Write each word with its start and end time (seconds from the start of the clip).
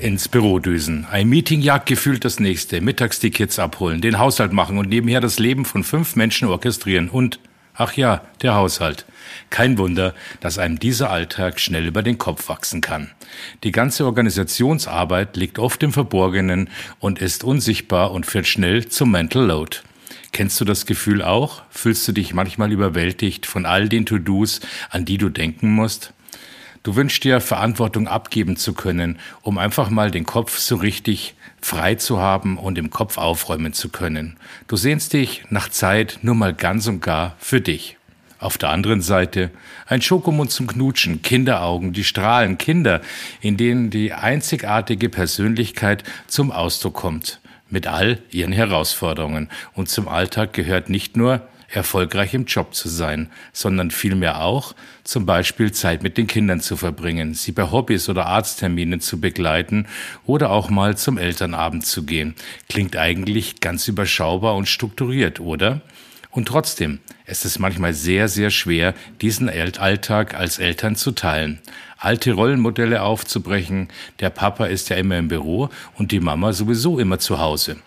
ins 0.00 0.28
Büro 0.28 0.58
düsen. 0.58 1.06
Ein 1.10 1.28
Meeting 1.28 1.60
jagt 1.60 1.86
gefühlt 1.86 2.24
das 2.24 2.40
nächste. 2.40 2.80
Mittags 2.80 3.20
die 3.20 3.30
Kids 3.30 3.58
abholen, 3.58 4.00
den 4.00 4.18
Haushalt 4.18 4.52
machen 4.52 4.78
und 4.78 4.88
nebenher 4.88 5.20
das 5.20 5.38
Leben 5.38 5.64
von 5.64 5.84
fünf 5.84 6.16
Menschen 6.16 6.48
orchestrieren 6.48 7.08
und, 7.10 7.38
ach 7.74 7.92
ja, 7.94 8.22
der 8.42 8.54
Haushalt. 8.54 9.04
Kein 9.50 9.78
Wunder, 9.78 10.14
dass 10.40 10.58
einem 10.58 10.78
dieser 10.78 11.10
Alltag 11.10 11.60
schnell 11.60 11.86
über 11.86 12.02
den 12.02 12.18
Kopf 12.18 12.48
wachsen 12.48 12.80
kann. 12.80 13.10
Die 13.62 13.72
ganze 13.72 14.06
Organisationsarbeit 14.06 15.36
liegt 15.36 15.58
oft 15.58 15.82
im 15.82 15.92
Verborgenen 15.92 16.70
und 16.98 17.20
ist 17.20 17.44
unsichtbar 17.44 18.12
und 18.12 18.26
führt 18.26 18.46
schnell 18.46 18.88
zum 18.88 19.10
Mental 19.10 19.44
Load. 19.44 19.78
Kennst 20.32 20.60
du 20.60 20.64
das 20.64 20.86
Gefühl 20.86 21.22
auch? 21.22 21.62
Fühlst 21.70 22.06
du 22.06 22.12
dich 22.12 22.34
manchmal 22.34 22.72
überwältigt 22.72 23.46
von 23.46 23.66
all 23.66 23.88
den 23.88 24.06
To-Dos, 24.06 24.60
an 24.88 25.04
die 25.04 25.18
du 25.18 25.28
denken 25.28 25.70
musst? 25.72 26.12
Du 26.82 26.96
wünschst 26.96 27.24
dir 27.24 27.40
Verantwortung 27.42 28.08
abgeben 28.08 28.56
zu 28.56 28.72
können, 28.72 29.18
um 29.42 29.58
einfach 29.58 29.90
mal 29.90 30.10
den 30.10 30.24
Kopf 30.24 30.58
so 30.58 30.76
richtig 30.76 31.34
frei 31.60 31.96
zu 31.96 32.20
haben 32.20 32.56
und 32.56 32.78
im 32.78 32.88
Kopf 32.88 33.18
aufräumen 33.18 33.74
zu 33.74 33.90
können. 33.90 34.38
Du 34.66 34.76
sehnst 34.76 35.12
dich 35.12 35.44
nach 35.50 35.68
Zeit 35.68 36.20
nur 36.22 36.34
mal 36.34 36.54
ganz 36.54 36.86
und 36.86 37.02
gar 37.02 37.36
für 37.38 37.60
dich. 37.60 37.98
Auf 38.38 38.56
der 38.56 38.70
anderen 38.70 39.02
Seite 39.02 39.50
ein 39.86 40.00
Schokomund 40.00 40.50
zum 40.50 40.66
Knutschen, 40.66 41.20
Kinderaugen, 41.20 41.92
die 41.92 42.04
strahlen, 42.04 42.56
Kinder, 42.56 43.02
in 43.42 43.58
denen 43.58 43.90
die 43.90 44.14
einzigartige 44.14 45.10
Persönlichkeit 45.10 46.02
zum 46.26 46.50
Ausdruck 46.50 46.94
kommt, 46.94 47.40
mit 47.68 47.86
all 47.86 48.22
ihren 48.30 48.52
Herausforderungen. 48.52 49.50
Und 49.74 49.90
zum 49.90 50.08
Alltag 50.08 50.54
gehört 50.54 50.88
nicht 50.88 51.18
nur 51.18 51.46
erfolgreich 51.72 52.34
im 52.34 52.44
Job 52.44 52.74
zu 52.74 52.88
sein, 52.88 53.30
sondern 53.52 53.90
vielmehr 53.90 54.42
auch 54.42 54.74
zum 55.04 55.26
Beispiel 55.26 55.72
Zeit 55.72 56.02
mit 56.02 56.18
den 56.18 56.26
Kindern 56.26 56.60
zu 56.60 56.76
verbringen, 56.76 57.34
sie 57.34 57.52
bei 57.52 57.70
Hobbys 57.70 58.08
oder 58.08 58.26
Arztterminen 58.26 59.00
zu 59.00 59.20
begleiten 59.20 59.86
oder 60.26 60.50
auch 60.50 60.70
mal 60.70 60.96
zum 60.96 61.18
Elternabend 61.18 61.86
zu 61.86 62.04
gehen. 62.04 62.34
Klingt 62.68 62.96
eigentlich 62.96 63.60
ganz 63.60 63.88
überschaubar 63.88 64.56
und 64.56 64.68
strukturiert, 64.68 65.40
oder? 65.40 65.80
Und 66.32 66.46
trotzdem, 66.46 67.00
es 67.24 67.44
ist 67.44 67.58
manchmal 67.58 67.92
sehr, 67.92 68.28
sehr 68.28 68.50
schwer, 68.50 68.94
diesen 69.20 69.48
Alltag 69.48 70.34
als 70.34 70.60
Eltern 70.60 70.94
zu 70.94 71.10
teilen. 71.10 71.60
Alte 71.98 72.32
Rollenmodelle 72.32 73.02
aufzubrechen, 73.02 73.88
der 74.20 74.30
Papa 74.30 74.66
ist 74.66 74.90
ja 74.90 74.96
immer 74.96 75.18
im 75.18 75.28
Büro 75.28 75.70
und 75.96 76.12
die 76.12 76.20
Mama 76.20 76.52
sowieso 76.52 77.00
immer 77.00 77.18
zu 77.18 77.40
Hause. 77.40 77.78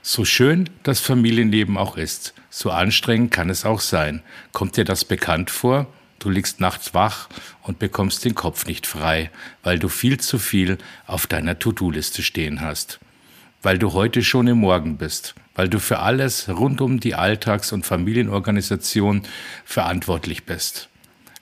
So 0.00 0.24
schön 0.24 0.70
das 0.82 1.00
Familienleben 1.00 1.76
auch 1.76 1.96
ist, 1.96 2.34
so 2.56 2.70
anstrengend 2.70 3.32
kann 3.32 3.50
es 3.50 3.64
auch 3.64 3.80
sein. 3.80 4.22
Kommt 4.52 4.76
dir 4.76 4.84
das 4.84 5.04
bekannt 5.04 5.50
vor? 5.50 5.88
Du 6.20 6.30
liegst 6.30 6.60
nachts 6.60 6.94
wach 6.94 7.28
und 7.64 7.80
bekommst 7.80 8.24
den 8.24 8.36
Kopf 8.36 8.66
nicht 8.66 8.86
frei, 8.86 9.32
weil 9.64 9.80
du 9.80 9.88
viel 9.88 10.20
zu 10.20 10.38
viel 10.38 10.78
auf 11.08 11.26
deiner 11.26 11.58
To-Do-Liste 11.58 12.22
stehen 12.22 12.60
hast. 12.60 13.00
Weil 13.60 13.78
du 13.78 13.92
heute 13.92 14.22
schon 14.22 14.46
im 14.46 14.58
Morgen 14.58 14.98
bist, 14.98 15.34
weil 15.56 15.68
du 15.68 15.80
für 15.80 15.98
alles 15.98 16.48
rund 16.48 16.80
um 16.80 17.00
die 17.00 17.16
Alltags- 17.16 17.72
und 17.72 17.84
Familienorganisation 17.84 19.24
verantwortlich 19.64 20.44
bist 20.44 20.88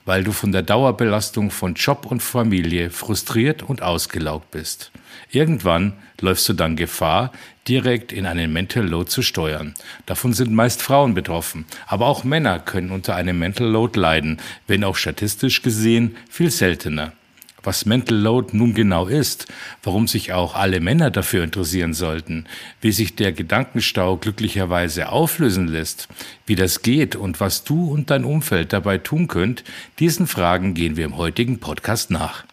weil 0.05 0.23
du 0.23 0.31
von 0.31 0.51
der 0.51 0.63
Dauerbelastung 0.63 1.51
von 1.51 1.75
Job 1.75 2.05
und 2.05 2.21
Familie 2.21 2.89
frustriert 2.89 3.63
und 3.63 3.81
ausgelaugt 3.81 4.51
bist. 4.51 4.91
Irgendwann 5.31 5.93
läufst 6.19 6.47
du 6.49 6.53
dann 6.53 6.75
Gefahr, 6.75 7.31
direkt 7.67 8.11
in 8.11 8.25
einen 8.25 8.51
Mental 8.51 8.85
Load 8.85 9.09
zu 9.09 9.21
steuern. 9.21 9.73
Davon 10.05 10.33
sind 10.33 10.51
meist 10.51 10.81
Frauen 10.81 11.13
betroffen, 11.13 11.65
aber 11.87 12.07
auch 12.07 12.23
Männer 12.23 12.59
können 12.59 12.91
unter 12.91 13.15
einem 13.15 13.39
Mental 13.39 13.67
Load 13.67 13.99
leiden, 13.99 14.39
wenn 14.67 14.83
auch 14.83 14.95
statistisch 14.95 15.61
gesehen 15.61 16.17
viel 16.29 16.51
seltener. 16.51 17.13
Was 17.63 17.85
Mental 17.85 18.17
Load 18.17 18.55
nun 18.55 18.73
genau 18.73 19.07
ist, 19.07 19.47
warum 19.83 20.07
sich 20.07 20.33
auch 20.33 20.53
alle 20.55 20.81
Männer 20.81 21.11
dafür 21.11 21.43
interessieren 21.43 21.93
sollten, 21.93 22.45
wie 22.81 22.91
sich 22.91 23.15
der 23.15 23.31
Gedankenstau 23.31 24.17
glücklicherweise 24.17 25.09
auflösen 25.09 25.67
lässt, 25.67 26.09
wie 26.45 26.55
das 26.55 26.81
geht 26.81 27.15
und 27.15 27.39
was 27.39 27.63
du 27.63 27.89
und 27.89 28.09
dein 28.09 28.25
Umfeld 28.25 28.73
dabei 28.73 28.97
tun 28.97 29.27
könnt, 29.27 29.63
diesen 29.99 30.27
Fragen 30.27 30.73
gehen 30.73 30.97
wir 30.97 31.05
im 31.05 31.17
heutigen 31.17 31.59
Podcast 31.59 32.11
nach. 32.11 32.43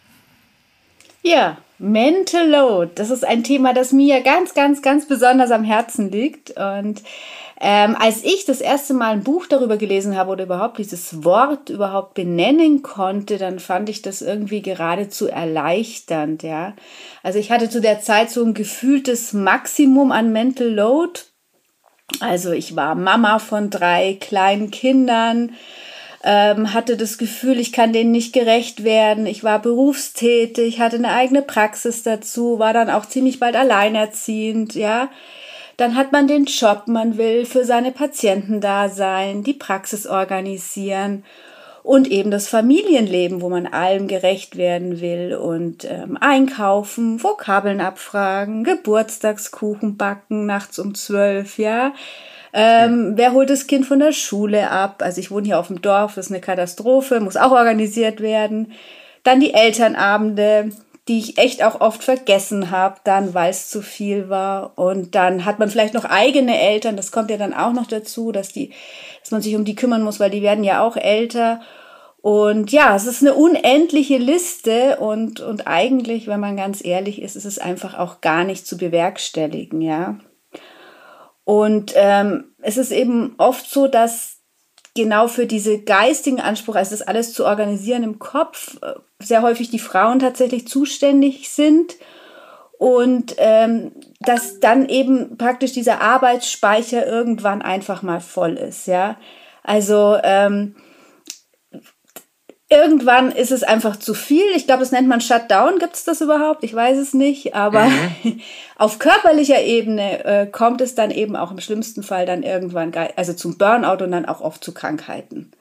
Ja, 1.23 1.57
Mental 1.77 2.47
Load, 2.47 2.91
das 2.95 3.09
ist 3.09 3.25
ein 3.25 3.43
Thema, 3.43 3.73
das 3.73 3.91
mir 3.91 4.21
ganz, 4.21 4.53
ganz, 4.53 4.81
ganz 4.81 5.07
besonders 5.07 5.51
am 5.51 5.63
Herzen 5.63 6.09
liegt 6.11 6.51
und 6.51 7.01
ähm, 7.63 7.95
als 7.99 8.23
ich 8.23 8.45
das 8.45 8.59
erste 8.59 8.95
Mal 8.95 9.11
ein 9.11 9.23
Buch 9.23 9.45
darüber 9.45 9.77
gelesen 9.77 10.17
habe 10.17 10.31
oder 10.31 10.45
überhaupt 10.45 10.79
dieses 10.79 11.23
Wort 11.23 11.69
überhaupt 11.69 12.15
benennen 12.15 12.81
konnte, 12.81 13.37
dann 13.37 13.59
fand 13.59 13.87
ich 13.87 14.01
das 14.01 14.23
irgendwie 14.23 14.63
geradezu 14.63 15.27
erleichternd, 15.27 16.41
ja. 16.41 16.73
Also 17.21 17.37
ich 17.37 17.51
hatte 17.51 17.69
zu 17.69 17.79
der 17.79 18.01
Zeit 18.01 18.31
so 18.31 18.43
ein 18.43 18.55
gefühltes 18.55 19.33
Maximum 19.33 20.11
an 20.11 20.31
Mental 20.31 20.69
Load. 20.69 21.19
Also 22.19 22.51
ich 22.51 22.75
war 22.75 22.95
Mama 22.95 23.37
von 23.37 23.69
drei 23.69 24.17
kleinen 24.19 24.71
Kindern, 24.71 25.51
ähm, 26.23 26.73
hatte 26.73 26.97
das 26.97 27.19
Gefühl, 27.19 27.59
ich 27.59 27.71
kann 27.71 27.93
denen 27.93 28.09
nicht 28.09 28.33
gerecht 28.33 28.83
werden. 28.83 29.27
Ich 29.27 29.43
war 29.43 29.59
berufstätig, 29.59 30.79
hatte 30.79 30.95
eine 30.95 31.09
eigene 31.09 31.43
Praxis 31.43 32.01
dazu, 32.01 32.57
war 32.57 32.73
dann 32.73 32.89
auch 32.89 33.05
ziemlich 33.05 33.39
bald 33.39 33.55
alleinerziehend, 33.55 34.73
ja. 34.73 35.09
Dann 35.77 35.95
hat 35.95 36.11
man 36.11 36.27
den 36.27 36.45
Job, 36.45 36.83
man 36.87 37.17
will 37.17 37.45
für 37.45 37.65
seine 37.65 37.91
Patienten 37.91 38.61
da 38.61 38.89
sein, 38.89 39.43
die 39.43 39.53
Praxis 39.53 40.07
organisieren 40.07 41.23
und 41.83 42.07
eben 42.07 42.29
das 42.29 42.47
Familienleben, 42.47 43.41
wo 43.41 43.49
man 43.49 43.65
allem 43.67 44.07
gerecht 44.07 44.55
werden 44.55 45.01
will 45.01 45.33
und 45.33 45.85
ähm, 45.85 46.17
einkaufen, 46.19 47.23
Vokabeln 47.23 47.81
abfragen, 47.81 48.63
Geburtstagskuchen 48.63 49.97
backen 49.97 50.45
nachts 50.45 50.77
um 50.77 50.93
zwölf, 50.93 51.57
ja. 51.57 51.93
Ähm, 52.53 53.11
ja. 53.11 53.17
Wer 53.17 53.33
holt 53.33 53.49
das 53.49 53.65
Kind 53.65 53.85
von 53.85 53.99
der 53.99 54.11
Schule 54.11 54.69
ab? 54.69 55.01
Also 55.01 55.19
ich 55.19 55.31
wohne 55.31 55.45
hier 55.45 55.59
auf 55.59 55.67
dem 55.67 55.81
Dorf, 55.81 56.15
das 56.15 56.27
ist 56.27 56.31
eine 56.31 56.41
Katastrophe, 56.41 57.19
muss 57.19 57.37
auch 57.37 57.51
organisiert 57.51 58.21
werden. 58.21 58.73
Dann 59.23 59.39
die 59.39 59.53
Elternabende, 59.53 60.71
die 61.07 61.19
ich 61.19 61.37
echt 61.37 61.63
auch 61.63 61.81
oft 61.81 62.03
vergessen 62.03 62.69
habe, 62.69 62.97
dann 63.03 63.33
weil 63.33 63.49
es 63.49 63.69
zu 63.69 63.81
viel 63.81 64.29
war. 64.29 64.77
Und 64.77 65.15
dann 65.15 65.45
hat 65.45 65.57
man 65.57 65.69
vielleicht 65.69 65.93
noch 65.93 66.05
eigene 66.05 66.59
Eltern, 66.59 66.95
das 66.95 67.11
kommt 67.11 67.31
ja 67.31 67.37
dann 67.37 67.53
auch 67.53 67.73
noch 67.73 67.87
dazu, 67.87 68.31
dass 68.31 68.49
die, 68.49 68.71
dass 69.21 69.31
man 69.31 69.41
sich 69.41 69.55
um 69.55 69.65
die 69.65 69.75
kümmern 69.75 70.03
muss, 70.03 70.19
weil 70.19 70.29
die 70.29 70.43
werden 70.43 70.63
ja 70.63 70.83
auch 70.83 70.95
älter. 70.95 71.61
Und 72.21 72.71
ja, 72.71 72.95
es 72.95 73.07
ist 73.07 73.21
eine 73.21 73.33
unendliche 73.33 74.17
Liste 74.17 74.97
und, 74.97 75.39
und 75.39 75.65
eigentlich, 75.65 76.27
wenn 76.27 76.39
man 76.39 76.55
ganz 76.55 76.85
ehrlich 76.85 77.19
ist, 77.19 77.35
ist 77.35 77.45
es 77.45 77.57
einfach 77.57 77.97
auch 77.97 78.21
gar 78.21 78.43
nicht 78.43 78.67
zu 78.67 78.77
bewerkstelligen, 78.77 79.81
ja. 79.81 80.19
Und 81.43 81.93
ähm, 81.95 82.53
es 82.61 82.77
ist 82.77 82.91
eben 82.91 83.33
oft 83.39 83.67
so, 83.67 83.87
dass 83.87 84.37
genau 84.95 85.27
für 85.27 85.47
diese 85.47 85.79
geistigen 85.81 86.39
Ansprüche, 86.39 86.77
also 86.77 86.91
das 86.91 87.01
alles 87.01 87.33
zu 87.33 87.45
organisieren 87.45 88.03
im 88.03 88.19
Kopf, 88.19 88.77
äh, 88.83 88.93
sehr 89.21 89.41
häufig 89.41 89.69
die 89.69 89.79
Frauen 89.79 90.19
tatsächlich 90.19 90.67
zuständig 90.67 91.49
sind 91.49 91.95
und 92.77 93.35
ähm, 93.37 93.91
dass 94.19 94.59
dann 94.59 94.89
eben 94.89 95.37
praktisch 95.37 95.71
dieser 95.71 96.01
Arbeitsspeicher 96.01 97.05
irgendwann 97.05 97.61
einfach 97.61 98.01
mal 98.01 98.19
voll 98.19 98.53
ist, 98.53 98.87
ja. 98.87 99.17
Also 99.63 100.17
ähm, 100.23 100.75
irgendwann 102.71 103.31
ist 103.31 103.51
es 103.51 103.63
einfach 103.63 103.97
zu 103.97 104.13
viel. 104.13 104.45
Ich 104.55 104.65
glaube, 104.65 104.79
das 104.79 104.91
nennt 104.91 105.07
man 105.07 105.21
Shutdown. 105.21 105.77
Gibt 105.77 105.93
es 105.93 106.05
das 106.05 106.21
überhaupt? 106.21 106.63
Ich 106.63 106.73
weiß 106.73 106.97
es 106.97 107.13
nicht. 107.13 107.53
Aber 107.53 107.85
mhm. 107.85 108.41
auf 108.77 108.97
körperlicher 108.97 109.61
Ebene 109.61 110.23
äh, 110.23 110.47
kommt 110.47 110.81
es 110.81 110.95
dann 110.95 111.11
eben 111.11 111.35
auch 111.35 111.51
im 111.51 111.59
schlimmsten 111.59 112.01
Fall 112.01 112.25
dann 112.25 112.43
irgendwann, 112.43 112.93
also 113.15 113.33
zum 113.33 113.57
Burnout 113.57 114.03
und 114.03 114.11
dann 114.11 114.25
auch 114.25 114.41
oft 114.41 114.63
zu 114.63 114.73
Krankheiten. 114.73 115.51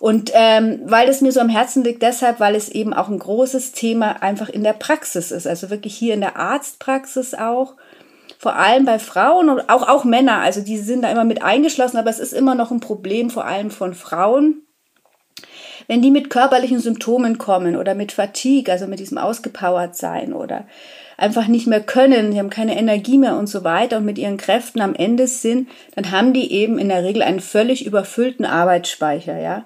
Und 0.00 0.32
ähm, 0.34 0.80
weil 0.86 1.08
es 1.08 1.20
mir 1.20 1.30
so 1.30 1.40
am 1.40 1.48
Herzen 1.48 1.84
liegt, 1.84 2.02
deshalb, 2.02 2.40
weil 2.40 2.54
es 2.54 2.68
eben 2.68 2.92
auch 2.92 3.08
ein 3.08 3.18
großes 3.18 3.72
Thema 3.72 4.22
einfach 4.22 4.48
in 4.48 4.64
der 4.64 4.72
Praxis 4.72 5.30
ist. 5.30 5.46
Also 5.46 5.70
wirklich 5.70 5.94
hier 5.94 6.14
in 6.14 6.22
der 6.22 6.36
Arztpraxis 6.36 7.34
auch. 7.34 7.76
Vor 8.38 8.56
allem 8.56 8.86
bei 8.86 8.98
Frauen 8.98 9.50
und 9.50 9.68
auch, 9.68 9.86
auch 9.86 10.04
Männer. 10.04 10.38
Also 10.38 10.62
die 10.62 10.78
sind 10.78 11.02
da 11.02 11.10
immer 11.10 11.24
mit 11.24 11.42
eingeschlossen, 11.42 11.98
aber 11.98 12.10
es 12.10 12.18
ist 12.18 12.32
immer 12.32 12.54
noch 12.54 12.70
ein 12.70 12.80
Problem, 12.80 13.28
vor 13.28 13.44
allem 13.44 13.70
von 13.70 13.94
Frauen 13.94 14.62
wenn 15.90 16.02
die 16.02 16.12
mit 16.12 16.30
körperlichen 16.30 16.78
Symptomen 16.78 17.36
kommen 17.36 17.74
oder 17.74 17.96
mit 17.96 18.12
Fatigue, 18.12 18.72
also 18.72 18.86
mit 18.86 19.00
diesem 19.00 19.18
ausgepowert 19.18 19.96
sein 19.96 20.32
oder 20.32 20.68
einfach 21.16 21.48
nicht 21.48 21.66
mehr 21.66 21.80
können, 21.80 22.30
sie 22.30 22.38
haben 22.38 22.48
keine 22.48 22.78
Energie 22.78 23.18
mehr 23.18 23.36
und 23.36 23.48
so 23.48 23.64
weiter 23.64 23.96
und 23.96 24.04
mit 24.04 24.16
ihren 24.16 24.36
Kräften 24.36 24.80
am 24.80 24.94
Ende 24.94 25.26
sind, 25.26 25.68
dann 25.96 26.12
haben 26.12 26.32
die 26.32 26.52
eben 26.52 26.78
in 26.78 26.88
der 26.88 27.02
Regel 27.02 27.22
einen 27.22 27.40
völlig 27.40 27.84
überfüllten 27.84 28.44
Arbeitsspeicher, 28.44 29.38
ja. 29.38 29.64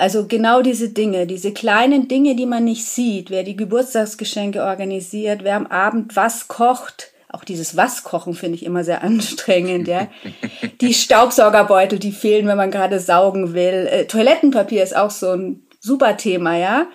Also 0.00 0.26
genau 0.26 0.62
diese 0.62 0.88
Dinge, 0.88 1.26
diese 1.26 1.52
kleinen 1.52 2.08
Dinge, 2.08 2.34
die 2.34 2.46
man 2.46 2.64
nicht 2.64 2.86
sieht, 2.86 3.30
wer 3.30 3.42
die 3.42 3.56
Geburtstagsgeschenke 3.56 4.64
organisiert, 4.64 5.44
wer 5.44 5.56
am 5.56 5.66
Abend 5.66 6.16
was 6.16 6.48
kocht, 6.48 7.12
auch 7.28 7.44
dieses 7.44 7.76
Was-Kochen 7.76 8.34
finde 8.34 8.56
ich 8.56 8.64
immer 8.64 8.82
sehr 8.82 9.02
anstrengend, 9.02 9.86
ja. 9.86 10.08
Die 10.80 10.94
Staubsaugerbeutel, 10.94 11.98
die 11.98 12.10
fehlen, 12.10 12.48
wenn 12.48 12.56
man 12.56 12.72
gerade 12.72 12.98
saugen 12.98 13.54
will. 13.54 13.88
Äh, 13.88 14.06
Toilettenpapier 14.06 14.82
ist 14.82 14.96
auch 14.96 15.10
so 15.10 15.30
ein 15.30 15.62
super 15.78 16.16
Thema, 16.16 16.56
ja 16.56 16.86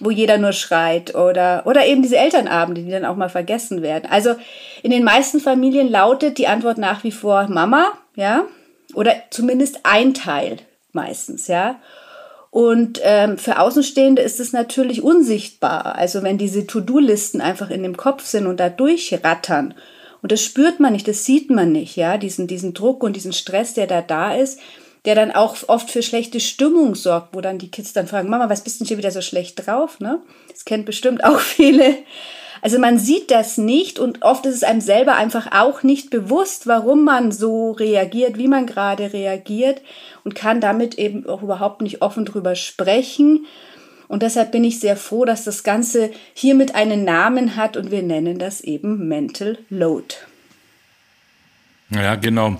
wo 0.00 0.10
jeder 0.10 0.38
nur 0.38 0.52
schreit 0.52 1.14
oder, 1.14 1.62
oder 1.64 1.86
eben 1.86 2.02
diese 2.02 2.18
Elternabende, 2.18 2.82
die 2.82 2.90
dann 2.90 3.04
auch 3.04 3.16
mal 3.16 3.30
vergessen 3.30 3.82
werden. 3.82 4.06
Also 4.10 4.34
in 4.82 4.90
den 4.90 5.04
meisten 5.04 5.40
Familien 5.40 5.90
lautet 5.90 6.38
die 6.38 6.48
Antwort 6.48 6.78
nach 6.78 7.02
wie 7.02 7.12
vor 7.12 7.48
Mama, 7.48 7.92
ja, 8.14 8.44
oder 8.94 9.14
zumindest 9.30 9.80
ein 9.84 10.14
Teil 10.14 10.58
meistens, 10.92 11.48
ja. 11.48 11.76
Und 12.56 13.00
ähm, 13.02 13.36
für 13.36 13.58
Außenstehende 13.58 14.22
ist 14.22 14.40
es 14.40 14.54
natürlich 14.54 15.02
unsichtbar. 15.02 15.94
Also 15.94 16.22
wenn 16.22 16.38
diese 16.38 16.66
To-Do-Listen 16.66 17.42
einfach 17.42 17.68
in 17.68 17.82
dem 17.82 17.98
Kopf 17.98 18.24
sind 18.24 18.46
und 18.46 18.60
da 18.60 18.70
durchrattern 18.70 19.74
und 20.22 20.32
das 20.32 20.40
spürt 20.40 20.80
man 20.80 20.94
nicht, 20.94 21.06
das 21.06 21.26
sieht 21.26 21.50
man 21.50 21.70
nicht, 21.70 21.96
ja, 21.96 22.16
diesen, 22.16 22.46
diesen 22.46 22.72
Druck 22.72 23.02
und 23.02 23.14
diesen 23.14 23.34
Stress, 23.34 23.74
der 23.74 23.86
da 23.86 24.00
da 24.00 24.34
ist, 24.34 24.58
der 25.04 25.14
dann 25.14 25.32
auch 25.32 25.54
oft 25.66 25.90
für 25.90 26.02
schlechte 26.02 26.40
Stimmung 26.40 26.94
sorgt, 26.94 27.36
wo 27.36 27.42
dann 27.42 27.58
die 27.58 27.70
Kids 27.70 27.92
dann 27.92 28.06
fragen, 28.06 28.30
Mama, 28.30 28.48
was 28.48 28.64
bist 28.64 28.80
denn 28.80 28.86
hier 28.86 28.96
wieder 28.96 29.10
so 29.10 29.20
schlecht 29.20 29.66
drauf? 29.66 30.00
Ne? 30.00 30.22
Das 30.48 30.64
kennt 30.64 30.86
bestimmt 30.86 31.24
auch 31.24 31.40
viele. 31.56 31.94
Also 32.62 32.78
man 32.78 32.98
sieht 32.98 33.30
das 33.30 33.58
nicht 33.58 33.98
und 33.98 34.22
oft 34.22 34.46
ist 34.46 34.54
es 34.54 34.64
einem 34.64 34.80
selber 34.80 35.14
einfach 35.16 35.52
auch 35.52 35.82
nicht 35.82 36.10
bewusst, 36.10 36.66
warum 36.66 37.04
man 37.04 37.32
so 37.32 37.72
reagiert, 37.72 38.38
wie 38.38 38.48
man 38.48 38.66
gerade 38.66 39.12
reagiert 39.12 39.82
und 40.24 40.34
kann 40.34 40.60
damit 40.60 40.96
eben 40.98 41.26
auch 41.26 41.42
überhaupt 41.42 41.82
nicht 41.82 42.02
offen 42.02 42.24
drüber 42.24 42.54
sprechen. 42.54 43.46
Und 44.08 44.22
deshalb 44.22 44.52
bin 44.52 44.64
ich 44.64 44.80
sehr 44.80 44.96
froh, 44.96 45.24
dass 45.24 45.44
das 45.44 45.64
Ganze 45.64 46.10
hiermit 46.34 46.74
einen 46.74 47.04
Namen 47.04 47.56
hat 47.56 47.76
und 47.76 47.90
wir 47.90 48.02
nennen 48.02 48.38
das 48.38 48.60
eben 48.60 49.08
Mental 49.08 49.58
Load. 49.68 50.14
Ja, 51.90 52.16
genau. 52.16 52.56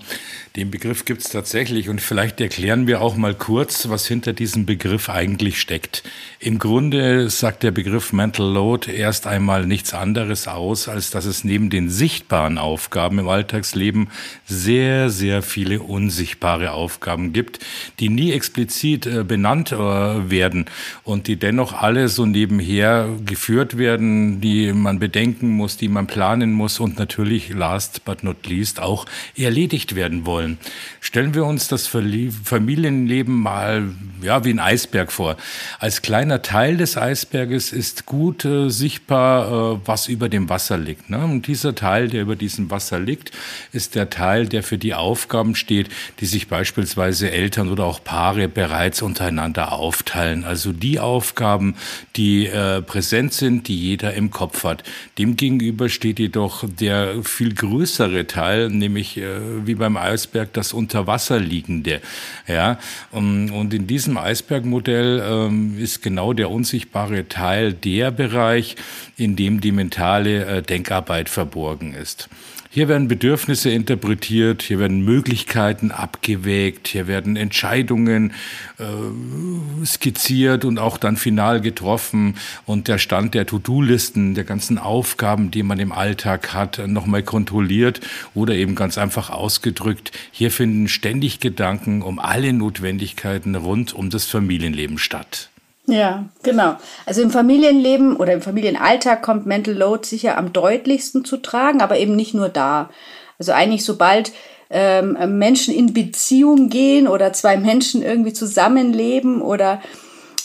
Den 0.56 0.70
Begriff 0.70 1.04
gibt 1.04 1.20
es 1.20 1.28
tatsächlich 1.28 1.90
und 1.90 2.00
vielleicht 2.00 2.40
erklären 2.40 2.86
wir 2.86 3.02
auch 3.02 3.14
mal 3.14 3.34
kurz, 3.34 3.90
was 3.90 4.06
hinter 4.06 4.32
diesem 4.32 4.64
Begriff 4.64 5.10
eigentlich 5.10 5.60
steckt. 5.60 6.02
Im 6.40 6.58
Grunde 6.58 7.28
sagt 7.28 7.62
der 7.62 7.72
Begriff 7.72 8.14
Mental 8.14 8.50
Load 8.50 8.90
erst 8.90 9.26
einmal 9.26 9.66
nichts 9.66 9.92
anderes 9.92 10.48
aus, 10.48 10.88
als 10.88 11.10
dass 11.10 11.26
es 11.26 11.44
neben 11.44 11.68
den 11.68 11.90
sichtbaren 11.90 12.56
Aufgaben 12.56 13.18
im 13.18 13.28
Alltagsleben 13.28 14.08
sehr, 14.46 15.10
sehr 15.10 15.42
viele 15.42 15.82
unsichtbare 15.82 16.72
Aufgaben 16.72 17.34
gibt, 17.34 17.58
die 18.00 18.08
nie 18.08 18.32
explizit 18.32 19.04
äh, 19.04 19.24
benannt 19.24 19.72
äh, 19.72 19.76
werden 19.76 20.64
und 21.04 21.26
die 21.26 21.36
dennoch 21.36 21.74
alle 21.74 22.08
so 22.08 22.24
nebenher 22.24 23.10
geführt 23.26 23.76
werden, 23.76 24.40
die 24.40 24.72
man 24.72 25.00
bedenken 25.00 25.50
muss, 25.50 25.76
die 25.76 25.88
man 25.88 26.06
planen 26.06 26.54
muss 26.54 26.80
und 26.80 26.98
natürlich 26.98 27.50
last 27.50 28.06
but 28.06 28.24
not 28.24 28.46
least 28.46 28.80
auch 28.80 29.04
erledigt 29.36 29.94
werden 29.94 30.24
wollen 30.24 30.45
wollen. 30.46 30.58
Stellen 31.00 31.34
wir 31.34 31.44
uns 31.44 31.68
das 31.68 31.86
Familienleben 31.86 33.34
mal 33.34 33.84
ja, 34.22 34.44
wie 34.44 34.50
ein 34.50 34.58
Eisberg 34.58 35.12
vor. 35.12 35.36
Als 35.78 36.02
kleiner 36.02 36.42
Teil 36.42 36.76
des 36.76 36.96
Eisberges 36.96 37.72
ist 37.72 38.06
gut 38.06 38.44
äh, 38.44 38.70
sichtbar, 38.70 39.74
äh, 39.74 39.78
was 39.84 40.08
über 40.08 40.28
dem 40.28 40.48
Wasser 40.48 40.78
liegt. 40.78 41.10
Ne? 41.10 41.22
Und 41.22 41.46
dieser 41.46 41.74
Teil, 41.74 42.08
der 42.08 42.22
über 42.22 42.34
diesem 42.34 42.70
Wasser 42.70 42.98
liegt, 42.98 43.30
ist 43.72 43.94
der 43.94 44.10
Teil, 44.10 44.46
der 44.46 44.62
für 44.62 44.78
die 44.78 44.94
Aufgaben 44.94 45.54
steht, 45.54 45.88
die 46.20 46.26
sich 46.26 46.48
beispielsweise 46.48 47.30
Eltern 47.30 47.70
oder 47.70 47.84
auch 47.84 48.02
Paare 48.02 48.48
bereits 48.48 49.02
untereinander 49.02 49.72
aufteilen. 49.72 50.44
Also 50.44 50.72
die 50.72 50.98
Aufgaben, 50.98 51.76
die 52.16 52.46
äh, 52.46 52.82
präsent 52.82 53.32
sind, 53.32 53.68
die 53.68 53.78
jeder 53.78 54.14
im 54.14 54.30
Kopf 54.30 54.64
hat. 54.64 54.82
Demgegenüber 55.18 55.88
steht 55.88 56.18
jedoch 56.18 56.64
der 56.66 57.22
viel 57.22 57.54
größere 57.54 58.26
Teil, 58.26 58.70
nämlich 58.70 59.18
äh, 59.18 59.66
wie 59.66 59.74
beim 59.74 59.96
Eisberg, 59.96 60.25
Eisberg 60.26 60.52
das 60.52 60.72
unter 60.72 61.06
Wasser 61.06 61.38
liegende. 61.38 62.00
Ja, 62.46 62.78
und 63.12 63.72
in 63.72 63.86
diesem 63.86 64.18
Eisbergmodell 64.18 65.22
ähm, 65.24 65.78
ist 65.78 66.02
genau 66.02 66.32
der 66.32 66.50
unsichtbare 66.50 67.28
Teil 67.28 67.72
der 67.72 68.10
Bereich, 68.10 68.76
in 69.16 69.36
dem 69.36 69.60
die 69.60 69.72
mentale 69.72 70.44
äh, 70.44 70.62
Denkarbeit 70.62 71.28
verborgen 71.28 71.94
ist. 71.94 72.28
Hier 72.76 72.88
werden 72.88 73.08
Bedürfnisse 73.08 73.70
interpretiert, 73.70 74.60
hier 74.60 74.78
werden 74.78 75.02
Möglichkeiten 75.02 75.92
abgewägt, 75.92 76.88
hier 76.88 77.06
werden 77.06 77.34
Entscheidungen 77.34 78.34
äh, 78.78 79.86
skizziert 79.86 80.66
und 80.66 80.78
auch 80.78 80.98
dann 80.98 81.16
final 81.16 81.62
getroffen 81.62 82.34
und 82.66 82.88
der 82.88 82.98
Stand 82.98 83.32
der 83.32 83.46
To-Do-Listen, 83.46 84.34
der 84.34 84.44
ganzen 84.44 84.76
Aufgaben, 84.76 85.50
die 85.50 85.62
man 85.62 85.80
im 85.80 85.90
Alltag 85.90 86.52
hat, 86.52 86.86
nochmal 86.86 87.22
kontrolliert 87.22 88.00
oder 88.34 88.52
eben 88.52 88.74
ganz 88.74 88.98
einfach 88.98 89.30
ausgedrückt. 89.30 90.12
Hier 90.30 90.50
finden 90.50 90.86
ständig 90.86 91.40
Gedanken 91.40 92.02
um 92.02 92.18
alle 92.18 92.52
Notwendigkeiten 92.52 93.54
rund 93.54 93.94
um 93.94 94.10
das 94.10 94.26
Familienleben 94.26 94.98
statt. 94.98 95.48
Ja, 95.86 96.24
genau. 96.42 96.76
Also 97.04 97.22
im 97.22 97.30
Familienleben 97.30 98.16
oder 98.16 98.32
im 98.32 98.42
Familienalltag 98.42 99.22
kommt 99.22 99.46
Mental 99.46 99.74
Load 99.74 100.06
sicher 100.06 100.36
am 100.36 100.52
deutlichsten 100.52 101.24
zu 101.24 101.36
tragen, 101.36 101.80
aber 101.80 101.98
eben 101.98 102.16
nicht 102.16 102.34
nur 102.34 102.48
da. 102.48 102.90
Also 103.38 103.52
eigentlich 103.52 103.84
sobald 103.84 104.32
ähm, 104.68 105.38
Menschen 105.38 105.72
in 105.72 105.92
Beziehung 105.92 106.70
gehen 106.70 107.06
oder 107.06 107.32
zwei 107.32 107.56
Menschen 107.56 108.02
irgendwie 108.02 108.32
zusammenleben 108.32 109.40
oder 109.42 109.80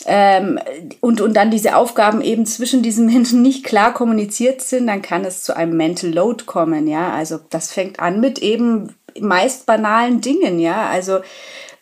ähm, 0.06 0.58
und, 1.00 1.20
und 1.20 1.34
dann 1.34 1.50
diese 1.50 1.76
Aufgaben 1.76 2.22
eben 2.22 2.46
zwischen 2.46 2.82
diesen 2.82 3.06
Menschen 3.06 3.42
nicht 3.42 3.64
klar 3.64 3.94
kommuniziert 3.94 4.60
sind, 4.60 4.86
dann 4.86 5.02
kann 5.02 5.24
es 5.24 5.42
zu 5.42 5.56
einem 5.56 5.76
Mental 5.76 6.10
Load 6.10 6.44
kommen, 6.44 6.88
ja. 6.88 7.12
Also 7.12 7.38
das 7.50 7.72
fängt 7.72 8.00
an 8.00 8.20
mit 8.20 8.40
eben 8.40 8.94
meist 9.20 9.66
banalen 9.66 10.20
Dingen, 10.20 10.58
ja. 10.58 10.88
Also 10.88 11.20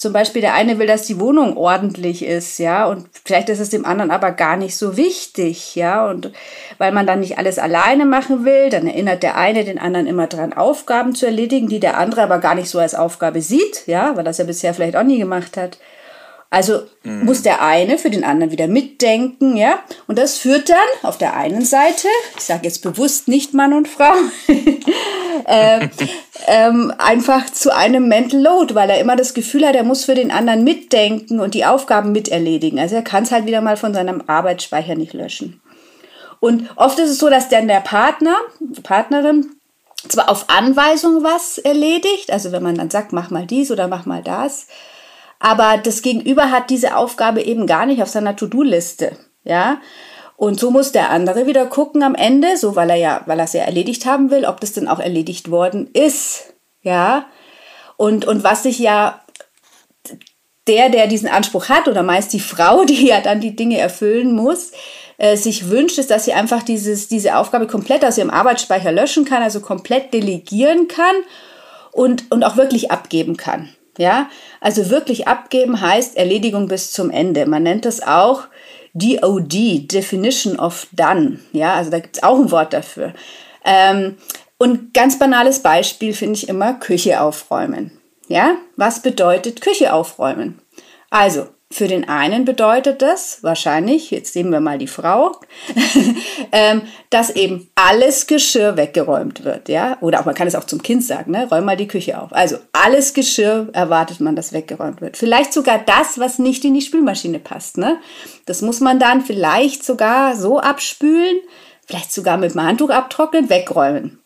zum 0.01 0.15
Beispiel 0.15 0.41
der 0.41 0.55
eine 0.55 0.79
will, 0.79 0.87
dass 0.87 1.03
die 1.03 1.21
Wohnung 1.21 1.59
ordentlich 1.59 2.25
ist, 2.25 2.59
ja, 2.59 2.87
und 2.87 3.07
vielleicht 3.23 3.51
ist 3.51 3.61
es 3.61 3.69
dem 3.69 3.85
anderen 3.85 4.11
aber 4.11 4.31
gar 4.33 4.57
nicht 4.57 4.75
so 4.75 4.97
wichtig, 4.97 5.77
ja, 5.77 6.09
und 6.09 6.33
weil 6.79 6.91
man 6.91 7.07
dann 7.07 7.21
nicht 7.21 7.37
alles 7.37 7.59
alleine 7.59 8.07
machen 8.07 8.47
will, 8.47 8.71
dann 8.71 8.87
erinnert 8.87 9.23
der 9.23 9.37
eine 9.37 9.63
den 9.63 9.79
anderen 9.79 10.07
immer 10.07 10.27
dran, 10.27 10.55
Aufgaben 10.55 11.15
zu 11.15 11.27
erledigen, 11.27 11.69
die 11.69 11.81
der 11.81 11.99
andere 11.99 12.23
aber 12.23 12.39
gar 12.39 12.55
nicht 12.55 12.71
so 12.71 12.79
als 12.79 12.95
Aufgabe 12.95 13.43
sieht, 13.43 13.87
ja, 13.87 14.17
weil 14.17 14.25
das 14.25 14.39
er 14.39 14.47
bisher 14.47 14.73
vielleicht 14.73 14.97
auch 14.97 15.03
nie 15.03 15.19
gemacht 15.19 15.59
hat. 15.59 15.77
Also 16.53 16.83
mhm. 17.05 17.27
muss 17.27 17.43
der 17.43 17.63
eine 17.63 17.97
für 17.97 18.11
den 18.11 18.25
anderen 18.25 18.51
wieder 18.51 18.67
mitdenken, 18.67 19.57
ja. 19.57 19.79
Und 20.09 20.19
das 20.19 20.37
führt 20.37 20.69
dann 20.69 20.77
auf 21.03 21.17
der 21.17 21.37
einen 21.37 21.65
Seite, 21.65 22.09
ich 22.37 22.43
sage 22.43 22.65
jetzt 22.65 22.83
bewusst 22.83 23.29
nicht 23.29 23.55
Mann 23.55 23.73
und 23.73 23.87
Frau, 23.87 24.13
äh, 25.47 25.89
ähm, 26.49 26.93
einfach 26.99 27.49
zu 27.51 27.73
einem 27.73 28.09
Mental 28.09 28.41
Load, 28.41 28.75
weil 28.75 28.91
er 28.91 28.99
immer 28.99 29.15
das 29.15 29.33
Gefühl 29.33 29.65
hat, 29.65 29.77
er 29.77 29.85
muss 29.85 30.05
für 30.05 30.17
den 30.17 30.33
anderen 30.33 30.65
mitdenken 30.65 31.39
und 31.39 31.55
die 31.55 31.65
Aufgaben 31.65 32.11
miterledigen. 32.11 32.81
Also 32.81 32.97
er 32.97 33.03
kann 33.03 33.23
es 33.23 33.31
halt 33.31 33.47
wieder 33.47 33.61
mal 33.61 33.77
von 33.77 33.95
seinem 33.95 34.25
Arbeitsspeicher 34.27 34.97
nicht 34.97 35.13
löschen. 35.13 35.61
Und 36.41 36.69
oft 36.75 36.99
ist 36.99 37.11
es 37.11 37.19
so, 37.19 37.31
dass 37.31 37.49
dann 37.49 37.69
der 37.69 37.81
Partner, 37.81 38.35
die 38.59 38.81
Partnerin, 38.81 39.51
zwar 40.09 40.29
auf 40.29 40.47
Anweisung 40.49 41.23
was 41.23 41.59
erledigt, 41.59 42.33
also 42.33 42.51
wenn 42.51 42.63
man 42.63 42.75
dann 42.75 42.91
sagt, 42.91 43.13
mach 43.13 43.31
mal 43.31 43.47
dies 43.47 43.71
oder 43.71 43.87
mach 43.87 44.05
mal 44.05 44.23
das, 44.23 44.67
aber 45.41 45.79
das 45.79 46.03
Gegenüber 46.03 46.51
hat 46.51 46.71
diese 46.71 46.97
Aufgabe 46.97 47.43
eben 47.43 47.67
gar 47.67 47.87
nicht 47.87 48.03
auf 48.03 48.09
seiner 48.09 48.37
To-Do-Liste, 48.37 49.17
ja. 49.43 49.81
Und 50.37 50.59
so 50.59 50.71
muss 50.71 50.93
der 50.93 51.11
andere 51.11 51.47
wieder 51.47 51.67
gucken 51.67 52.03
am 52.03 52.15
Ende, 52.15 52.57
so 52.57 52.77
weil 52.77 52.91
er 52.91 52.97
ja, 52.97 53.23
weil 53.27 53.39
er 53.39 53.45
es 53.45 53.53
ja 53.53 53.63
erledigt 53.63 54.07
haben 54.07 54.31
will, 54.31 54.47
ob 54.47 54.61
das 54.61 54.73
denn 54.73 54.89
auch 54.89 55.01
erledigt 55.01 55.51
worden 55.51 55.91
ist, 55.93 56.55
ja. 56.83 57.27
Und, 57.97 58.27
und 58.27 58.45
was 58.45 58.63
sich 58.63 58.79
ja 58.79 59.21
der, 60.67 60.89
der 60.89 61.07
diesen 61.07 61.29
Anspruch 61.29 61.69
hat, 61.69 61.89
oder 61.89 62.03
meist 62.03 62.33
die 62.33 62.41
Frau, 62.41 62.85
die 62.87 63.07
ja 63.07 63.21
dann 63.21 63.41
die 63.41 63.57
Dinge 63.57 63.79
erfüllen 63.79 64.33
muss, 64.33 64.73
äh, 65.17 65.37
sich 65.37 65.69
wünscht, 65.69 65.99
ist, 65.99 66.11
dass 66.11 66.27
sie 66.27 66.33
einfach 66.33 66.63
dieses, 66.63 67.09
diese 67.09 67.37
Aufgabe 67.37 67.67
komplett 67.67 68.05
aus 68.05 68.19
ihrem 68.19 68.31
Arbeitsspeicher 68.31 68.93
löschen 68.93 69.25
kann, 69.25 69.43
also 69.43 69.61
komplett 69.61 70.13
delegieren 70.13 70.89
kann 70.89 71.17
und, 71.93 72.31
und 72.31 72.45
auch 72.45 72.57
wirklich 72.57 72.91
abgeben 72.91 73.37
kann. 73.37 73.71
Ja, 73.99 74.31
also 74.61 74.91
wirklich 74.91 75.29
abgeben 75.29 75.81
heißt 75.81 76.17
Erledigung 76.17 76.69
bis 76.69 76.93
zum 76.93 77.11
Ende. 77.11 77.47
Man 77.47 77.65
nennt 77.65 77.85
das 77.85 78.03
auch 78.03 78.45
DOD, 78.95 79.93
Definition 79.93 80.59
of 80.59 80.87
Done. 80.93 81.41
Ja, 81.53 81.75
also 81.75 81.91
da 81.91 81.99
gibt 81.99 82.17
es 82.17 82.23
auch 82.23 82.39
ein 82.39 82.51
Wort 82.51 82.73
dafür. 82.73 83.13
Ähm, 83.65 84.17
und 84.59 84.95
ganz 84.95 85.19
banales 85.19 85.61
Beispiel 85.61 86.13
finde 86.13 86.37
ich 86.37 86.49
immer 86.49 86.75
Küche 86.75 87.21
aufräumen. 87.21 87.93
Ja, 88.29 88.57
was 88.77 89.03
bedeutet 89.03 89.61
Küche 89.61 89.93
aufräumen? 89.93 90.61
Also, 91.11 91.49
Für 91.73 91.87
den 91.87 92.09
einen 92.09 92.45
bedeutet 92.45 93.01
das 93.01 93.45
wahrscheinlich, 93.45 94.11
jetzt 94.11 94.33
sehen 94.33 94.51
wir 94.51 94.59
mal 94.59 94.77
die 94.77 94.89
Frau, 94.89 95.37
ähm, 96.53 96.83
dass 97.11 97.31
eben 97.31 97.71
alles 97.77 98.27
Geschirr 98.27 98.77
weggeräumt 98.77 99.45
wird, 99.45 99.69
ja. 99.69 99.97
Oder 100.01 100.19
auch 100.19 100.25
man 100.25 100.35
kann 100.35 100.49
es 100.49 100.57
auch 100.57 100.65
zum 100.65 100.83
Kind 100.83 101.05
sagen, 101.05 101.31
ne? 101.31 101.47
Räum 101.49 101.65
mal 101.65 101.77
die 101.77 101.87
Küche 101.87 102.21
auf. 102.21 102.33
Also 102.33 102.57
alles 102.73 103.15
Geschirr 103.15 103.69
erwartet 103.73 104.19
man, 104.19 104.35
dass 104.35 104.53
weggeräumt 104.53 105.01
wird. 105.01 105.17
Vielleicht 105.17 105.53
sogar 105.53 105.79
das, 105.79 106.19
was 106.19 106.41
nicht 106.41 106.65
in 106.65 106.75
die 106.75 106.83
Spülmaschine 106.83 107.39
passt, 107.39 107.79
ne? 107.79 107.99
Das 108.47 108.63
muss 108.63 108.81
man 108.81 108.99
dann 108.99 109.21
vielleicht 109.21 109.85
sogar 109.85 110.35
so 110.35 110.59
abspülen, 110.59 111.39
vielleicht 111.87 112.13
sogar 112.13 112.37
mit 112.37 112.55
dem 112.55 112.63
Handtuch 112.63 112.91
abtrocknen, 112.91 113.49
wegräumen. 113.49 114.19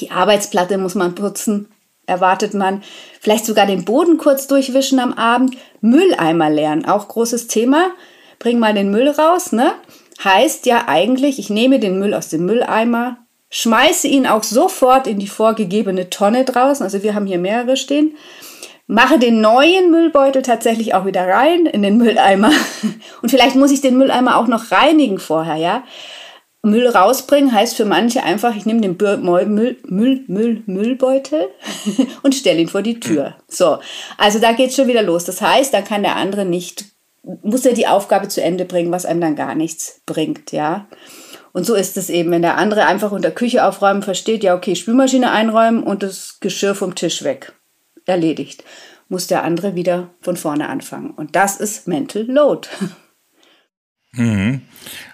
Die 0.00 0.10
Arbeitsplatte 0.10 0.76
muss 0.76 0.94
man 0.94 1.14
putzen, 1.14 1.73
erwartet 2.06 2.54
man. 2.54 2.82
Vielleicht 3.20 3.46
sogar 3.46 3.66
den 3.66 3.84
Boden 3.84 4.18
kurz 4.18 4.46
durchwischen 4.46 4.98
am 4.98 5.12
Abend. 5.14 5.56
Mülleimer 5.80 6.50
leeren, 6.50 6.84
auch 6.84 7.08
großes 7.08 7.46
Thema. 7.46 7.90
Bring 8.38 8.58
mal 8.58 8.74
den 8.74 8.90
Müll 8.90 9.08
raus, 9.08 9.52
ne? 9.52 9.72
Heißt 10.22 10.66
ja 10.66 10.84
eigentlich, 10.86 11.38
ich 11.38 11.50
nehme 11.50 11.80
den 11.80 11.98
Müll 11.98 12.14
aus 12.14 12.28
dem 12.28 12.46
Mülleimer, 12.46 13.18
schmeiße 13.50 14.08
ihn 14.08 14.26
auch 14.26 14.42
sofort 14.42 15.06
in 15.06 15.18
die 15.18 15.26
vorgegebene 15.26 16.10
Tonne 16.10 16.44
draußen. 16.44 16.84
Also 16.84 17.02
wir 17.02 17.14
haben 17.14 17.26
hier 17.26 17.38
mehrere 17.38 17.76
stehen. 17.76 18.16
Mache 18.86 19.18
den 19.18 19.40
neuen 19.40 19.90
Müllbeutel 19.90 20.42
tatsächlich 20.42 20.94
auch 20.94 21.06
wieder 21.06 21.26
rein 21.26 21.64
in 21.64 21.82
den 21.82 21.96
Mülleimer. 21.96 22.50
Und 23.22 23.30
vielleicht 23.30 23.56
muss 23.56 23.70
ich 23.70 23.80
den 23.80 23.96
Mülleimer 23.96 24.36
auch 24.36 24.46
noch 24.46 24.70
reinigen 24.70 25.18
vorher, 25.18 25.56
ja? 25.56 25.84
Müll 26.64 26.88
rausbringen 26.88 27.52
heißt 27.52 27.76
für 27.76 27.84
manche 27.84 28.22
einfach, 28.22 28.56
ich 28.56 28.66
nehme 28.66 28.80
den 28.80 28.96
Müll, 28.96 29.46
Müll, 29.46 29.76
Müll, 30.26 30.62
Müllbeutel 30.66 31.48
und 32.22 32.34
stelle 32.34 32.60
ihn 32.60 32.68
vor 32.68 32.82
die 32.82 33.00
Tür. 33.00 33.36
So, 33.48 33.78
also 34.18 34.38
da 34.38 34.52
geht 34.52 34.70
es 34.70 34.76
schon 34.76 34.88
wieder 34.88 35.02
los. 35.02 35.24
Das 35.24 35.40
heißt, 35.40 35.72
da 35.72 35.82
kann 35.82 36.02
der 36.02 36.16
andere 36.16 36.44
nicht, 36.44 36.86
muss 37.22 37.66
er 37.66 37.74
die 37.74 37.86
Aufgabe 37.86 38.28
zu 38.28 38.42
Ende 38.42 38.64
bringen, 38.64 38.92
was 38.92 39.06
einem 39.06 39.20
dann 39.20 39.36
gar 39.36 39.54
nichts 39.54 40.00
bringt, 40.06 40.52
ja. 40.52 40.86
Und 41.52 41.64
so 41.64 41.74
ist 41.74 41.96
es 41.96 42.10
eben, 42.10 42.32
wenn 42.32 42.42
der 42.42 42.56
andere 42.56 42.86
einfach 42.86 43.12
unter 43.12 43.30
Küche 43.30 43.64
aufräumen 43.64 44.02
versteht, 44.02 44.42
ja, 44.42 44.56
okay, 44.56 44.74
Spülmaschine 44.74 45.30
einräumen 45.30 45.84
und 45.84 46.02
das 46.02 46.40
Geschirr 46.40 46.74
vom 46.74 46.96
Tisch 46.96 47.22
weg. 47.22 47.52
Erledigt. 48.06 48.64
Muss 49.08 49.28
der 49.28 49.44
andere 49.44 49.74
wieder 49.74 50.10
von 50.20 50.36
vorne 50.36 50.68
anfangen. 50.68 51.10
Und 51.10 51.36
das 51.36 51.60
ist 51.60 51.86
Mental 51.86 52.22
Load. 52.22 52.68
Mhm. 54.16 54.60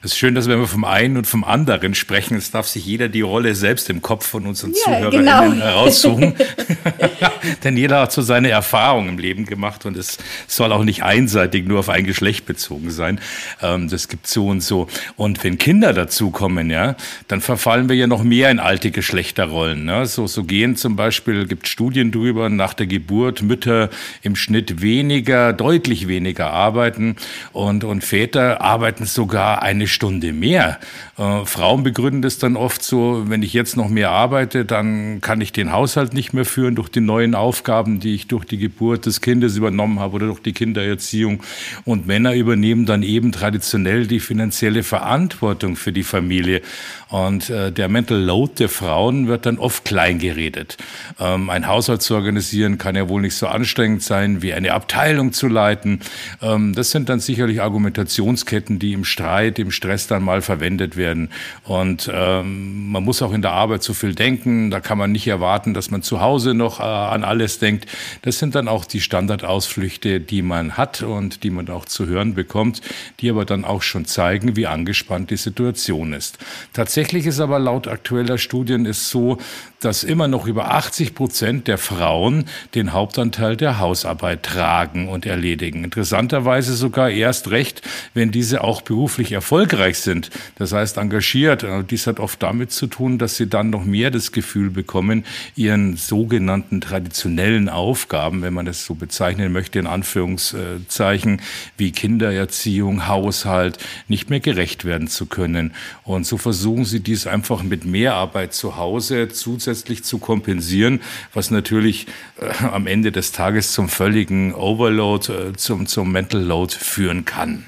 Es 0.03 0.13
ist 0.13 0.19
schön, 0.19 0.35
dass 0.35 0.49
wir 0.49 0.67
vom 0.67 0.85
einen 0.85 1.17
und 1.17 1.27
vom 1.27 1.45
anderen 1.45 1.95
sprechen. 1.95 2.37
Es 2.37 2.51
darf 2.51 2.67
sich 2.67 2.85
jeder 2.87 3.09
die 3.09 3.21
Rolle 3.21 3.55
selbst 3.55 3.91
im 3.91 4.03
Kopf 4.03 4.27
von 4.27 4.47
unseren 4.47 4.73
ja, 4.73 4.77
ZuhörerInnen 4.85 5.53
genau. 5.53 5.65
heraussuchen. 5.65 6.35
Denn 7.65 7.77
jeder 7.77 8.01
hat 8.01 8.13
so 8.13 8.23
seine 8.23 8.51
Erfahrungen 8.51 9.11
im 9.11 9.19
Leben 9.19 9.47
gemacht 9.47 9.87
und 9.87 9.97
es 9.97 10.19
soll 10.47 10.73
auch 10.73 10.85
nicht 10.85 11.03
einseitig 11.03 11.67
nur 11.67 11.81
auf 11.81 11.89
ein 11.89 12.05
Geschlecht 12.05 12.47
bezogen 12.47 12.91
sein. 12.91 13.21
Ähm, 13.63 13.89
das 13.89 14.09
gibt 14.09 14.27
so 14.27 14.49
und 14.49 14.63
so. 14.63 14.89
Und 15.17 15.45
wenn 15.45 15.59
Kinder 15.59 15.93
dazukommen, 15.93 16.71
ja, 16.71 16.97
dann 17.29 17.41
verfallen 17.41 17.89
wir 17.89 17.97
ja 17.97 18.07
noch 18.07 18.23
mehr 18.23 18.51
in 18.51 18.59
alte 18.59 18.91
Geschlechterrollen. 18.91 19.85
Ne? 19.85 20.07
So, 20.07 20.27
so 20.27 20.45
gehen 20.45 20.77
zum 20.77 20.97
Beispiel, 20.97 21.47
gibt 21.47 21.69
Studien 21.69 22.11
drüber, 22.11 22.49
nach 22.49 22.75
der 22.75 22.87
Geburt 22.87 23.43
Mütter 23.43 23.91
im 24.23 24.35
Schnitt 24.35 24.83
weniger, 24.83 25.53
deutlich 25.53 26.09
weniger 26.09 26.51
arbeiten 26.51 27.17
und, 27.53 27.85
und 27.85 28.03
Väter 28.03 28.61
arbeiten 28.61 28.90
sogar 28.99 29.63
eine 29.63 29.87
Stunde 29.87 30.33
mehr. 30.33 30.79
Äh, 31.17 31.45
Frauen 31.45 31.83
begründen 31.83 32.23
das 32.23 32.39
dann 32.39 32.57
oft 32.57 32.83
so, 32.83 33.25
wenn 33.29 33.43
ich 33.43 33.53
jetzt 33.53 33.77
noch 33.77 33.89
mehr 33.89 34.11
arbeite, 34.11 34.65
dann 34.65 35.21
kann 35.21 35.41
ich 35.41 35.53
den 35.53 35.73
Haushalt 35.73 36.13
nicht 36.13 36.33
mehr 36.33 36.45
führen 36.45 36.75
durch 36.75 36.89
die 36.89 37.01
neuen 37.01 37.35
Aufgaben, 37.35 38.01
die 38.01 38.15
ich 38.15 38.27
durch 38.27 38.45
die 38.45 38.59
Geburt 38.59 39.07
des 39.07 39.21
Kindes 39.21 39.57
übernommen 39.57 40.01
habe 40.01 40.17
oder 40.17 40.27
durch 40.27 40.43
die 40.43 40.53
Kindererziehung. 40.53 41.43
Und 41.85 42.07
Männer 42.07 42.35
übernehmen 42.35 42.87
dann 42.87 43.03
eben 43.03 43.33
traditionell 43.33 44.07
die 44.07 44.21
finanzielle 44.21 44.83
Verantwortung 44.83 45.77
für 45.77 45.93
die 45.93 46.03
Familie. 46.03 46.63
Und 47.09 47.51
äh, 47.51 47.73
der 47.73 47.89
Mental 47.89 48.19
Load 48.19 48.55
der 48.59 48.69
Frauen 48.69 49.27
wird 49.27 49.47
dann 49.47 49.59
oft 49.59 49.85
klein 49.85 50.19
geredet. 50.19 50.77
Ähm, 51.19 51.51
ein 51.51 51.67
Haushalt 51.67 52.03
zu 52.03 52.15
organisieren 52.15 52.79
kann 52.79 52.97
ja 52.97 53.09
wohl 53.09 53.21
nicht 53.21 53.35
so 53.35 53.47
anstrengend 53.47 54.03
sein, 54.03 54.43
wie 54.43 54.53
eine 54.55 54.73
Abteilung 54.73 55.33
zu 55.33 55.49
leiten. 55.49 56.01
Ähm, 56.41 56.75
das 56.75 56.91
sind 56.91 57.09
dann 57.09 57.21
sicherlich 57.21 57.61
Argumentationsketten, 57.61 58.79
die 58.81 58.93
im 58.93 59.05
Streit, 59.05 59.61
im 59.61 59.71
Stress 59.71 60.09
dann 60.09 60.25
mal 60.25 60.43
verwendet 60.43 60.97
werden. 60.97 61.29
Und 61.63 62.11
ähm, 62.13 62.91
man 62.91 63.05
muss 63.05 63.23
auch 63.23 63.33
in 63.33 63.43
der 63.43 63.53
Arbeit 63.53 63.85
zu 63.85 63.95
viel 63.95 64.17
denken. 64.17 64.73
Da 64.73 64.81
kann 64.81 64.99
man 64.99 65.13
nicht 65.13 65.29
erwarten, 65.29 65.73
dass 65.73 65.93
man 65.93 66.03
zu 66.03 66.21
Hause 66.21 66.55
noch 66.55 66.81
äh, 66.81 66.83
an 66.83 67.23
alles 67.23 67.61
denkt. 67.61 67.87
Das 68.23 68.39
sind 68.39 68.57
dann 68.57 68.67
auch 68.67 68.85
die 68.85 69.01
Standardausflüchte, 69.01 70.21
die 70.21 70.43
man 70.43 70.77
hat 70.77 71.03
und 71.03 71.45
die 71.45 71.51
man 71.51 71.69
auch 71.69 71.85
zu 71.85 72.07
hören 72.07 72.35
bekommt, 72.35 72.81
die 73.21 73.31
aber 73.31 73.45
dann 73.45 73.65
auch 73.65 73.83
schon 73.83 74.05
zeigen, 74.05 74.57
wie 74.57 74.67
angespannt 74.67 75.31
die 75.31 75.37
Situation 75.37 76.13
ist. 76.13 76.39
Tatsächlich 76.73 77.27
ist 77.27 77.39
aber 77.39 77.61
laut 77.61 77.87
aktueller 77.87 78.39
Studien 78.39 78.87
es 78.87 79.11
so, 79.11 79.39
dass 79.81 80.05
immer 80.05 80.29
noch 80.29 80.47
über 80.47 80.73
80 80.73 81.15
Prozent 81.15 81.67
der 81.67 81.79
Frauen 81.79 82.45
den 82.75 82.93
Hauptanteil 82.93 83.57
der 83.57 83.79
Hausarbeit 83.79 84.43
tragen 84.43 85.09
und 85.09 85.25
erledigen. 85.25 85.85
Interessanterweise 85.85 86.75
sogar 86.75 87.11
erst 87.11 87.51
recht, 87.51 87.81
wenn 88.13 88.31
diese 88.31 88.63
auch 88.63 88.83
beruflich 88.83 89.33
erfolgreich 89.33 89.99
sind, 89.99 90.31
das 90.57 90.73
heißt 90.73 90.99
engagiert. 90.99 91.65
Dies 91.91 92.07
hat 92.07 92.21
oft 92.21 92.43
damit 92.43 92.73
zu 92.73 92.87
tun, 92.87 93.17
dass 93.19 93.37
sie 93.37 93.49
dann 93.49 93.71
noch 93.71 93.85
mehr 93.85 94.11
das 94.11 94.33
Gefühl 94.33 94.69
bekommen, 94.71 95.25
ihren 95.57 95.97
sogenannten 95.97 96.83
traditionellen 96.83 97.71
Aufgaben, 97.71 98.43
wenn 98.43 98.53
man 98.53 98.67
es 98.67 98.85
so 98.85 98.95
bezeichnen 98.95 99.51
möchte, 99.51 99.79
in 99.79 99.87
Anführungszeichen, 99.87 101.41
wie 101.79 101.93
Kindererziehung, 101.93 103.09
Haushalt, 103.09 103.79
nicht 104.09 104.29
mehr 104.29 104.41
gerecht 104.41 104.85
werden 104.85 105.09
zu 105.09 105.25
können. 105.25 105.73
Und 106.05 106.27
so 106.27 106.37
versuchen 106.37 106.85
sie 106.85 107.01
dies 107.01 107.27
einfach 107.27 107.63
mit 107.63 107.87
Mehrarbeit 107.87 108.53
zu 108.53 108.77
Hause 108.77 109.29
zusätzlich 109.29 109.70
zu 109.75 110.19
kompensieren, 110.19 111.01
was 111.35 111.51
natürlich 111.51 112.07
äh, 112.41 112.65
am 112.67 112.87
Ende 112.87 113.13
des 113.13 113.33
Tages 113.33 113.73
zum 113.73 113.89
völligen 113.89 114.55
Overload, 114.55 115.33
äh, 115.33 115.53
zum, 115.55 115.87
zum 115.87 116.13
Mental 116.13 116.41
Load 116.41 116.75
führen 116.75 117.25
kann. 117.25 117.67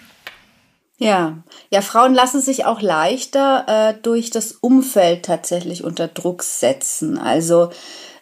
Ja, 0.98 1.38
ja, 1.70 1.80
Frauen 1.80 2.14
lassen 2.14 2.40
sich 2.40 2.64
auch 2.64 2.80
leichter 2.80 3.64
äh, 3.66 3.94
durch 4.02 4.30
das 4.30 4.52
Umfeld 4.52 5.24
tatsächlich 5.24 5.82
unter 5.82 6.06
Druck 6.06 6.44
setzen. 6.44 7.18
Also 7.18 7.70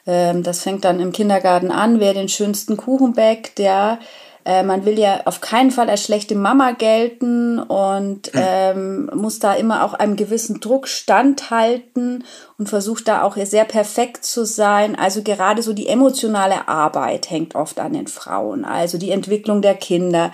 ähm, 0.06 0.42
das 0.42 0.62
fängt 0.62 0.84
dann 0.84 0.98
im 0.98 1.12
Kindergarten 1.12 1.70
an, 1.70 2.00
wer 2.00 2.14
den 2.14 2.28
schönsten 2.28 2.76
Kuchen 2.76 3.12
bäckt, 3.12 3.58
ja. 3.58 3.98
Äh, 4.44 4.62
man 4.62 4.84
will 4.84 4.98
ja 4.98 5.22
auf 5.26 5.40
keinen 5.40 5.70
Fall 5.70 5.90
als 5.90 6.04
schlechte 6.04 6.34
Mama 6.34 6.72
gelten 6.72 7.58
und 7.58 8.28
hm. 8.32 8.42
ähm, 8.42 9.10
muss 9.14 9.38
da 9.38 9.54
immer 9.54 9.84
auch 9.84 9.94
einem 9.94 10.16
gewissen 10.16 10.60
Druck 10.60 10.88
standhalten 10.88 12.24
und 12.58 12.68
versucht 12.68 13.08
da 13.08 13.22
auch 13.22 13.36
sehr 13.36 13.64
perfekt 13.64 14.24
zu 14.24 14.44
sein. 14.44 14.96
Also 14.96 15.22
gerade 15.22 15.62
so 15.62 15.72
die 15.72 15.88
emotionale 15.88 16.68
Arbeit 16.68 17.30
hängt 17.30 17.54
oft 17.54 17.78
an 17.80 17.92
den 17.92 18.06
Frauen. 18.06 18.64
Also 18.64 18.98
die 18.98 19.10
Entwicklung 19.10 19.62
der 19.62 19.74
Kinder. 19.74 20.32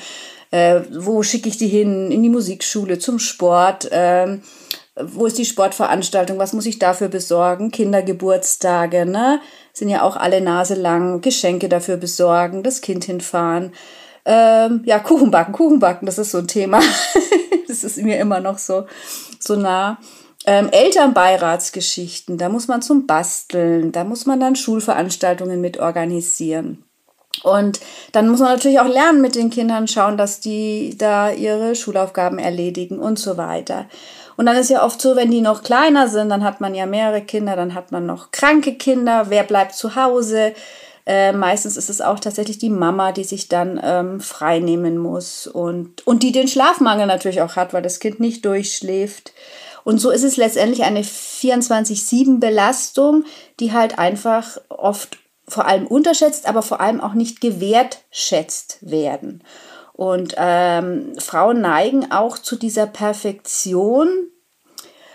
Äh, 0.50 0.80
wo 0.92 1.22
schicke 1.22 1.48
ich 1.48 1.58
die 1.58 1.68
hin? 1.68 2.10
In 2.10 2.22
die 2.22 2.28
Musikschule, 2.28 2.98
zum 2.98 3.18
Sport. 3.18 3.88
Ähm, 3.90 4.42
wo 5.00 5.26
ist 5.26 5.36
die 5.36 5.44
Sportveranstaltung? 5.44 6.38
Was 6.38 6.54
muss 6.54 6.66
ich 6.66 6.78
dafür 6.78 7.08
besorgen? 7.08 7.70
Kindergeburtstage, 7.70 9.04
ne? 9.04 9.40
Sind 9.72 9.90
ja 9.90 10.02
auch 10.02 10.16
alle 10.16 10.40
Nase 10.40 10.74
lang. 10.74 11.20
Geschenke 11.20 11.68
dafür 11.68 11.98
besorgen, 11.98 12.62
das 12.62 12.80
Kind 12.80 13.04
hinfahren. 13.04 13.72
Ähm, 14.24 14.82
ja, 14.84 14.98
Kuchen 14.98 15.30
backen, 15.30 15.52
Kuchen 15.52 15.78
backen, 15.78 16.06
das 16.06 16.18
ist 16.18 16.32
so 16.32 16.38
ein 16.38 16.48
Thema. 16.48 16.80
das 17.68 17.84
ist 17.84 17.98
mir 17.98 18.18
immer 18.18 18.40
noch 18.40 18.58
so, 18.58 18.86
so 19.38 19.54
nah. 19.54 19.98
Ähm, 20.46 20.68
Elternbeiratsgeschichten, 20.70 22.38
da 22.38 22.48
muss 22.48 22.68
man 22.68 22.80
zum 22.80 23.06
Basteln, 23.06 23.92
da 23.92 24.04
muss 24.04 24.26
man 24.26 24.40
dann 24.40 24.56
Schulveranstaltungen 24.56 25.60
mit 25.60 25.78
organisieren. 25.78 26.84
Und 27.42 27.80
dann 28.12 28.28
muss 28.28 28.40
man 28.40 28.52
natürlich 28.52 28.80
auch 28.80 28.88
lernen 28.88 29.20
mit 29.20 29.34
den 29.34 29.50
Kindern, 29.50 29.88
schauen, 29.88 30.16
dass 30.16 30.40
die 30.40 30.96
da 30.96 31.30
ihre 31.30 31.74
Schulaufgaben 31.74 32.38
erledigen 32.38 32.98
und 32.98 33.18
so 33.18 33.36
weiter. 33.36 33.86
Und 34.36 34.46
dann 34.46 34.56
ist 34.56 34.70
ja 34.70 34.84
oft 34.84 35.00
so, 35.00 35.16
wenn 35.16 35.30
die 35.30 35.40
noch 35.40 35.62
kleiner 35.62 36.08
sind, 36.08 36.28
dann 36.28 36.44
hat 36.44 36.60
man 36.60 36.74
ja 36.74 36.86
mehrere 36.86 37.22
Kinder, 37.22 37.56
dann 37.56 37.74
hat 37.74 37.92
man 37.92 38.06
noch 38.06 38.32
kranke 38.32 38.74
Kinder, 38.74 39.30
wer 39.30 39.44
bleibt 39.44 39.74
zu 39.74 39.96
Hause? 39.96 40.52
Äh, 41.06 41.32
meistens 41.32 41.76
ist 41.76 41.88
es 41.88 42.00
auch 42.00 42.18
tatsächlich 42.18 42.58
die 42.58 42.70
Mama, 42.70 43.12
die 43.12 43.24
sich 43.24 43.48
dann 43.48 43.80
ähm, 43.82 44.20
frei 44.20 44.58
nehmen 44.58 44.98
muss 44.98 45.46
und, 45.46 46.06
und 46.06 46.22
die 46.22 46.32
den 46.32 46.48
Schlafmangel 46.48 47.06
natürlich 47.06 47.40
auch 47.42 47.56
hat, 47.56 47.72
weil 47.72 47.82
das 47.82 48.00
Kind 48.00 48.20
nicht 48.20 48.44
durchschläft. 48.44 49.32
Und 49.84 49.98
so 49.98 50.10
ist 50.10 50.24
es 50.24 50.36
letztendlich 50.36 50.82
eine 50.82 51.02
24-7-Belastung, 51.02 53.24
die 53.60 53.72
halt 53.72 54.00
einfach 54.00 54.58
oft 54.68 55.18
vor 55.46 55.66
allem 55.66 55.86
unterschätzt, 55.86 56.48
aber 56.48 56.62
vor 56.62 56.80
allem 56.80 57.00
auch 57.00 57.14
nicht 57.14 57.40
gewertschätzt 57.40 58.78
werden. 58.80 59.44
Und 59.96 60.34
ähm, 60.36 61.14
Frauen 61.18 61.62
neigen 61.62 62.10
auch 62.10 62.36
zu 62.38 62.56
dieser 62.56 62.86
Perfektion, 62.86 64.08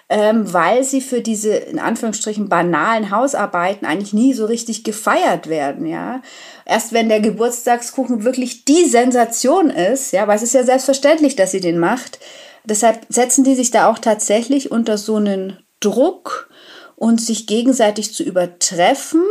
ähm, 0.09 0.51
weil 0.51 0.83
sie 0.83 1.01
für 1.01 1.21
diese 1.21 1.53
in 1.53 1.77
Anführungsstrichen 1.77 2.49
banalen 2.49 3.11
Hausarbeiten 3.11 3.85
eigentlich 3.85 4.13
nie 4.13 4.33
so 4.33 4.45
richtig 4.45 4.83
gefeiert 4.83 5.47
werden, 5.47 5.85
ja. 5.85 6.23
Erst 6.65 6.93
wenn 6.93 7.09
der 7.09 7.21
Geburtstagskuchen 7.21 8.23
wirklich 8.23 8.65
die 8.65 8.85
Sensation 8.85 9.69
ist, 9.69 10.13
ja, 10.13 10.27
weil 10.27 10.37
es 10.37 10.43
ist 10.43 10.53
ja 10.53 10.63
selbstverständlich, 10.63 11.35
dass 11.35 11.51
sie 11.51 11.61
den 11.61 11.77
macht. 11.77 12.19
Deshalb 12.63 13.05
setzen 13.07 13.43
die 13.43 13.55
sich 13.55 13.69
da 13.69 13.87
auch 13.87 13.99
tatsächlich 13.99 14.71
unter 14.71 14.97
so 14.97 15.17
einen 15.17 15.59
Druck 15.79 16.49
und 16.95 17.21
sich 17.21 17.45
gegenseitig 17.45 18.15
zu 18.15 18.23
übertreffen. 18.23 19.23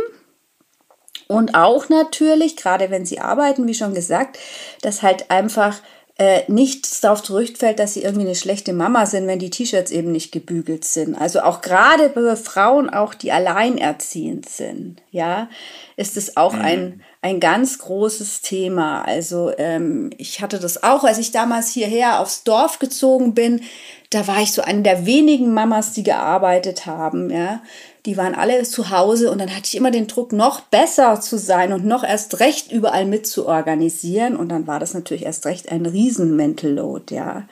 Und 1.31 1.55
auch 1.55 1.87
natürlich, 1.89 2.57
gerade 2.57 2.89
wenn 2.89 3.05
sie 3.05 3.19
arbeiten, 3.19 3.67
wie 3.67 3.73
schon 3.73 3.93
gesagt, 3.93 4.37
dass 4.81 5.01
halt 5.01 5.31
einfach 5.31 5.81
äh, 6.17 6.43
nichts 6.49 6.99
darauf 6.99 7.23
zurückfällt, 7.23 7.79
dass 7.79 7.93
sie 7.93 8.03
irgendwie 8.03 8.25
eine 8.25 8.35
schlechte 8.35 8.73
Mama 8.73 9.05
sind, 9.05 9.27
wenn 9.27 9.39
die 9.39 9.49
T-Shirts 9.49 9.91
eben 9.91 10.11
nicht 10.11 10.31
gebügelt 10.31 10.83
sind. 10.83 11.15
Also 11.15 11.41
auch 11.41 11.61
gerade 11.61 12.09
bei 12.09 12.35
Frauen, 12.35 12.89
auch 12.89 13.13
die 13.13 13.31
alleinerziehend 13.31 14.47
sind, 14.47 15.01
ja, 15.09 15.49
ist 15.95 16.17
es 16.17 16.35
auch 16.35 16.53
mhm. 16.53 16.61
ein, 16.61 17.01
ein 17.21 17.39
ganz 17.39 17.79
großes 17.79 18.41
Thema. 18.41 19.03
Also 19.03 19.51
ähm, 19.57 20.09
ich 20.17 20.41
hatte 20.41 20.59
das 20.59 20.83
auch, 20.83 21.05
als 21.05 21.17
ich 21.17 21.31
damals 21.31 21.71
hierher 21.71 22.19
aufs 22.19 22.43
Dorf 22.43 22.77
gezogen 22.77 23.33
bin, 23.33 23.61
da 24.09 24.27
war 24.27 24.41
ich 24.41 24.51
so 24.51 24.61
eine 24.61 24.81
der 24.81 25.05
wenigen 25.05 25.53
Mamas, 25.53 25.93
die 25.93 26.03
gearbeitet 26.03 26.85
haben, 26.85 27.29
ja 27.29 27.61
die 28.05 28.17
waren 28.17 28.33
alle 28.33 28.63
zu 28.63 28.89
Hause 28.89 29.31
und 29.31 29.39
dann 29.39 29.51
hatte 29.55 29.65
ich 29.65 29.75
immer 29.75 29.91
den 29.91 30.07
Druck, 30.07 30.33
noch 30.33 30.61
besser 30.61 31.21
zu 31.21 31.37
sein 31.37 31.71
und 31.71 31.85
noch 31.85 32.03
erst 32.03 32.39
recht 32.39 32.71
überall 32.71 33.05
mitzuorganisieren. 33.05 34.35
Und 34.35 34.49
dann 34.49 34.67
war 34.67 34.79
das 34.79 34.93
natürlich 34.93 35.23
erst 35.23 35.45
recht 35.45 35.71
ein 35.71 35.85
riesen 35.85 36.35
Mental 36.35 36.71
Load, 36.71 37.13
ja. 37.13 37.47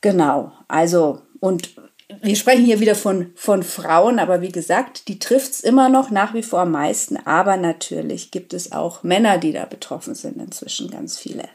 Genau, 0.00 0.52
also 0.68 1.22
und 1.40 1.70
wir 2.20 2.36
sprechen 2.36 2.64
hier 2.64 2.80
wieder 2.80 2.94
von, 2.94 3.32
von 3.34 3.62
Frauen, 3.62 4.18
aber 4.18 4.42
wie 4.42 4.52
gesagt, 4.52 5.08
die 5.08 5.18
trifft 5.18 5.52
es 5.52 5.60
immer 5.60 5.88
noch 5.88 6.10
nach 6.10 6.34
wie 6.34 6.42
vor 6.42 6.60
am 6.60 6.72
meisten. 6.72 7.16
Aber 7.16 7.56
natürlich 7.56 8.30
gibt 8.30 8.52
es 8.52 8.72
auch 8.72 9.02
Männer, 9.02 9.38
die 9.38 9.52
da 9.52 9.64
betroffen 9.64 10.14
sind, 10.14 10.36
inzwischen 10.36 10.90
ganz 10.90 11.18
viele. 11.18 11.48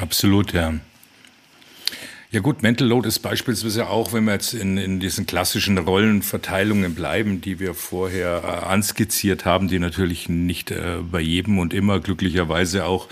Absolut, 0.00 0.52
ja. 0.52 0.74
Ja 2.34 2.40
gut, 2.40 2.64
Mental 2.64 2.88
Load 2.88 3.06
ist 3.06 3.20
beispielsweise 3.20 3.88
auch, 3.88 4.12
wenn 4.12 4.24
wir 4.24 4.32
jetzt 4.32 4.54
in, 4.54 4.76
in 4.76 4.98
diesen 4.98 5.24
klassischen 5.24 5.78
Rollenverteilungen 5.78 6.96
bleiben, 6.96 7.40
die 7.40 7.60
wir 7.60 7.74
vorher 7.74 8.42
äh, 8.42 8.66
anskizziert 8.66 9.44
haben, 9.44 9.68
die 9.68 9.78
natürlich 9.78 10.28
nicht 10.28 10.72
äh, 10.72 10.96
bei 11.08 11.20
jedem 11.20 11.60
und 11.60 11.72
immer 11.72 12.00
glücklicherweise 12.00 12.86
auch 12.86 13.06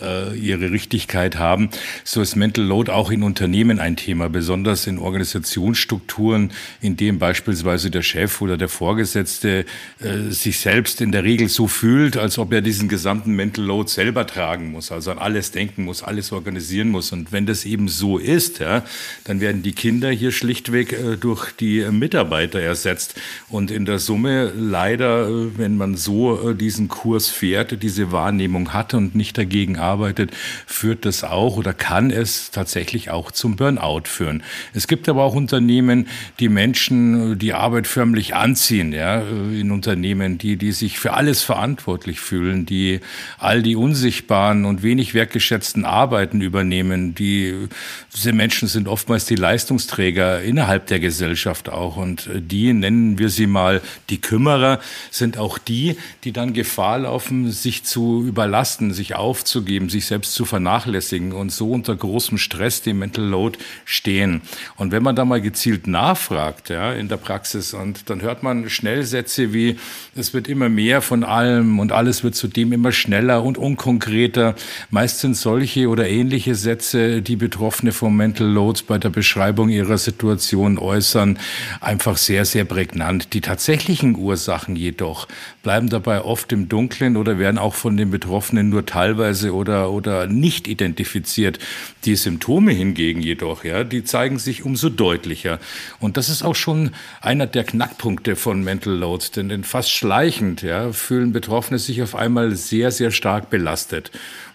äh, 0.00 0.36
ihre 0.36 0.70
Richtigkeit 0.70 1.36
haben, 1.36 1.70
so 2.04 2.20
ist 2.20 2.36
Mental 2.36 2.64
Load 2.64 2.90
auch 2.90 3.10
in 3.10 3.22
Unternehmen 3.22 3.78
ein 3.80 3.96
Thema, 3.96 4.28
besonders 4.28 4.86
in 4.86 4.98
Organisationsstrukturen, 4.98 6.52
in 6.80 6.96
denen 6.96 7.18
beispielsweise 7.18 7.90
der 7.90 8.02
Chef 8.02 8.40
oder 8.40 8.56
der 8.56 8.68
Vorgesetzte 8.68 9.64
äh, 10.00 10.30
sich 10.30 10.60
selbst 10.60 11.00
in 11.00 11.12
der 11.12 11.24
Regel 11.24 11.48
so 11.48 11.66
fühlt, 11.66 12.16
als 12.16 12.38
ob 12.38 12.52
er 12.52 12.60
diesen 12.60 12.88
gesamten 12.88 13.34
Mental 13.34 13.64
Load 13.64 13.90
selber 13.90 14.26
tragen 14.26 14.72
muss, 14.72 14.92
also 14.92 15.10
an 15.10 15.18
alles 15.18 15.50
denken 15.50 15.84
muss, 15.84 16.02
alles 16.02 16.32
organisieren 16.32 16.90
muss. 16.90 17.12
Und 17.12 17.32
wenn 17.32 17.46
das 17.46 17.64
eben 17.64 17.88
so 17.88 18.18
ist, 18.18 18.60
ja, 18.60 18.84
dann 19.24 19.40
werden 19.40 19.62
die 19.62 19.72
Kinder 19.72 20.10
hier 20.10 20.32
schlichtweg 20.32 20.92
äh, 20.92 21.16
durch 21.16 21.52
die 21.52 21.84
Mitarbeiter 21.90 22.60
ersetzt. 22.60 23.14
Und 23.48 23.70
in 23.70 23.84
der 23.84 23.98
Summe 23.98 24.52
leider, 24.56 25.28
äh, 25.28 25.58
wenn 25.58 25.76
man 25.76 25.96
so 25.96 26.50
äh, 26.50 26.54
diesen 26.54 26.88
Kurs 26.88 27.28
fährt, 27.28 27.82
diese 27.82 28.12
Wahrnehmung 28.12 28.72
hat 28.72 28.94
und 28.94 29.14
nicht 29.14 29.36
dagegen 29.36 29.76
arbeitet, 29.76 29.87
arbeitet, 29.88 30.30
führt 30.66 31.04
das 31.04 31.24
auch 31.24 31.56
oder 31.56 31.72
kann 31.72 32.10
es 32.10 32.50
tatsächlich 32.50 33.10
auch 33.10 33.30
zum 33.30 33.56
Burnout 33.56 34.02
führen. 34.04 34.42
Es 34.74 34.86
gibt 34.86 35.08
aber 35.08 35.24
auch 35.24 35.34
Unternehmen, 35.34 36.06
die 36.40 36.48
Menschen 36.48 37.38
die 37.38 37.54
Arbeit 37.54 37.86
förmlich 37.86 38.34
anziehen, 38.34 38.92
ja, 38.92 39.20
in 39.20 39.70
Unternehmen, 39.70 40.38
die, 40.38 40.56
die 40.56 40.72
sich 40.72 40.98
für 40.98 41.14
alles 41.14 41.42
verantwortlich 41.42 42.20
fühlen, 42.20 42.66
die 42.66 43.00
all 43.38 43.62
die 43.62 43.76
unsichtbaren 43.76 44.64
und 44.64 44.82
wenig 44.82 45.14
wertgeschätzten 45.14 45.84
Arbeiten 45.84 46.40
übernehmen. 46.40 47.14
Die, 47.14 47.68
diese 48.14 48.32
Menschen 48.32 48.68
sind 48.68 48.88
oftmals 48.88 49.24
die 49.24 49.36
Leistungsträger 49.36 50.42
innerhalb 50.42 50.86
der 50.86 51.00
Gesellschaft 51.00 51.68
auch 51.68 51.96
und 51.96 52.28
die 52.34 52.72
nennen 52.72 53.18
wir 53.18 53.30
sie 53.30 53.46
mal 53.46 53.80
die 54.10 54.20
Kümmerer, 54.20 54.80
sind 55.10 55.38
auch 55.38 55.58
die, 55.58 55.96
die 56.24 56.32
dann 56.32 56.52
Gefahr 56.52 57.00
laufen, 57.00 57.50
sich 57.50 57.84
zu 57.84 58.24
überlasten, 58.26 58.92
sich 58.92 59.14
aufzugeben 59.14 59.77
aufzugeben, 59.78 59.88
sich 59.88 60.06
selbst 60.06 60.34
zu 60.34 60.44
vernachlässigen 60.44 61.32
und 61.32 61.52
so 61.52 61.70
unter 61.70 61.94
großem 61.94 62.38
Stress, 62.38 62.82
dem 62.82 62.98
Mental 62.98 63.24
Load 63.24 63.58
stehen. 63.84 64.42
Und 64.76 64.92
wenn 64.92 65.02
man 65.02 65.14
da 65.16 65.24
mal 65.24 65.40
gezielt 65.40 65.86
nachfragt, 65.86 66.68
ja, 66.68 66.92
in 66.92 67.08
der 67.08 67.16
Praxis, 67.16 67.74
und 67.74 68.10
dann 68.10 68.22
hört 68.22 68.42
man 68.42 68.68
schnell 68.68 69.04
Sätze 69.04 69.52
wie, 69.52 69.78
es 70.14 70.34
wird 70.34 70.48
immer 70.48 70.68
mehr 70.68 71.00
von 71.00 71.24
allem 71.24 71.78
und 71.78 71.92
alles 71.92 72.24
wird 72.24 72.34
zudem 72.34 72.72
immer 72.72 72.92
schneller 72.92 73.42
und 73.42 73.58
unkonkreter. 73.58 74.54
Meist 74.90 75.20
sind 75.20 75.36
solche 75.36 75.88
oder 75.88 76.08
ähnliche 76.08 76.54
Sätze, 76.54 77.22
die 77.22 77.36
Betroffene 77.36 77.92
vom 77.92 78.16
Mental 78.16 78.46
Load 78.46 78.82
bei 78.86 78.98
der 78.98 79.10
Beschreibung 79.10 79.68
ihrer 79.68 79.98
Situation 79.98 80.78
äußern, 80.78 81.38
einfach 81.80 82.16
sehr, 82.16 82.44
sehr 82.44 82.64
prägnant. 82.64 83.32
Die 83.32 83.40
tatsächlichen 83.40 84.16
Ursachen 84.16 84.76
jedoch 84.76 85.28
bleiben 85.62 85.88
dabei 85.88 86.22
oft 86.22 86.52
im 86.52 86.68
Dunkeln 86.68 87.16
oder 87.16 87.38
werden 87.38 87.58
auch 87.58 87.74
von 87.74 87.96
den 87.96 88.10
Betroffenen 88.10 88.68
nur 88.70 88.86
teilweise 88.86 89.54
oder 89.54 89.67
oder, 89.68 89.90
oder 89.90 90.26
nicht 90.26 90.66
identifiziert. 90.66 91.58
Die 92.04 92.16
Symptome 92.16 92.72
hingegen 92.72 93.20
jedoch, 93.20 93.64
ja, 93.64 93.84
die 93.84 94.02
zeigen 94.02 94.38
sich 94.38 94.64
umso 94.64 94.88
deutlicher. 94.88 95.60
Und 96.00 96.16
das 96.16 96.30
ist 96.30 96.42
auch 96.42 96.54
schon 96.54 96.90
einer 97.20 97.46
der 97.46 97.64
Knackpunkte 97.64 98.34
von 98.34 98.64
Mental 98.64 98.94
Load, 98.94 99.26
denn, 99.36 99.50
denn 99.50 99.64
fast 99.64 99.92
schleichend 99.92 100.62
ja, 100.62 100.92
fühlen 100.92 101.32
Betroffene 101.32 101.78
sich 101.78 102.02
auf 102.02 102.14
einmal 102.14 102.54
sehr, 102.56 102.90
sehr 102.90 103.10
stark 103.10 103.50
belastet. 103.50 104.10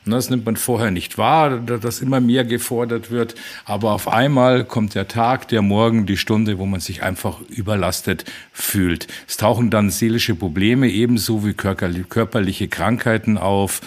Das 0.05 0.29
nimmt 0.29 0.45
man 0.45 0.57
vorher 0.57 0.91
nicht 0.91 1.17
wahr, 1.17 1.59
dass 1.59 2.01
immer 2.01 2.19
mehr 2.19 2.43
gefordert 2.43 3.09
wird. 3.09 3.35
Aber 3.63 3.93
auf 3.93 4.07
einmal 4.07 4.65
kommt 4.65 4.95
der 4.95 5.07
Tag, 5.07 5.47
der 5.47 5.61
Morgen, 5.61 6.05
die 6.05 6.17
Stunde, 6.17 6.57
wo 6.57 6.65
man 6.65 6.81
sich 6.81 7.03
einfach 7.03 7.39
überlastet 7.49 8.25
fühlt. 8.51 9.07
Es 9.27 9.37
tauchen 9.37 9.69
dann 9.69 9.89
seelische 9.89 10.35
Probleme 10.35 10.89
ebenso 10.89 11.45
wie 11.45 11.53
körperliche 11.53 12.67
Krankheiten 12.67 13.37
auf. 13.37 13.81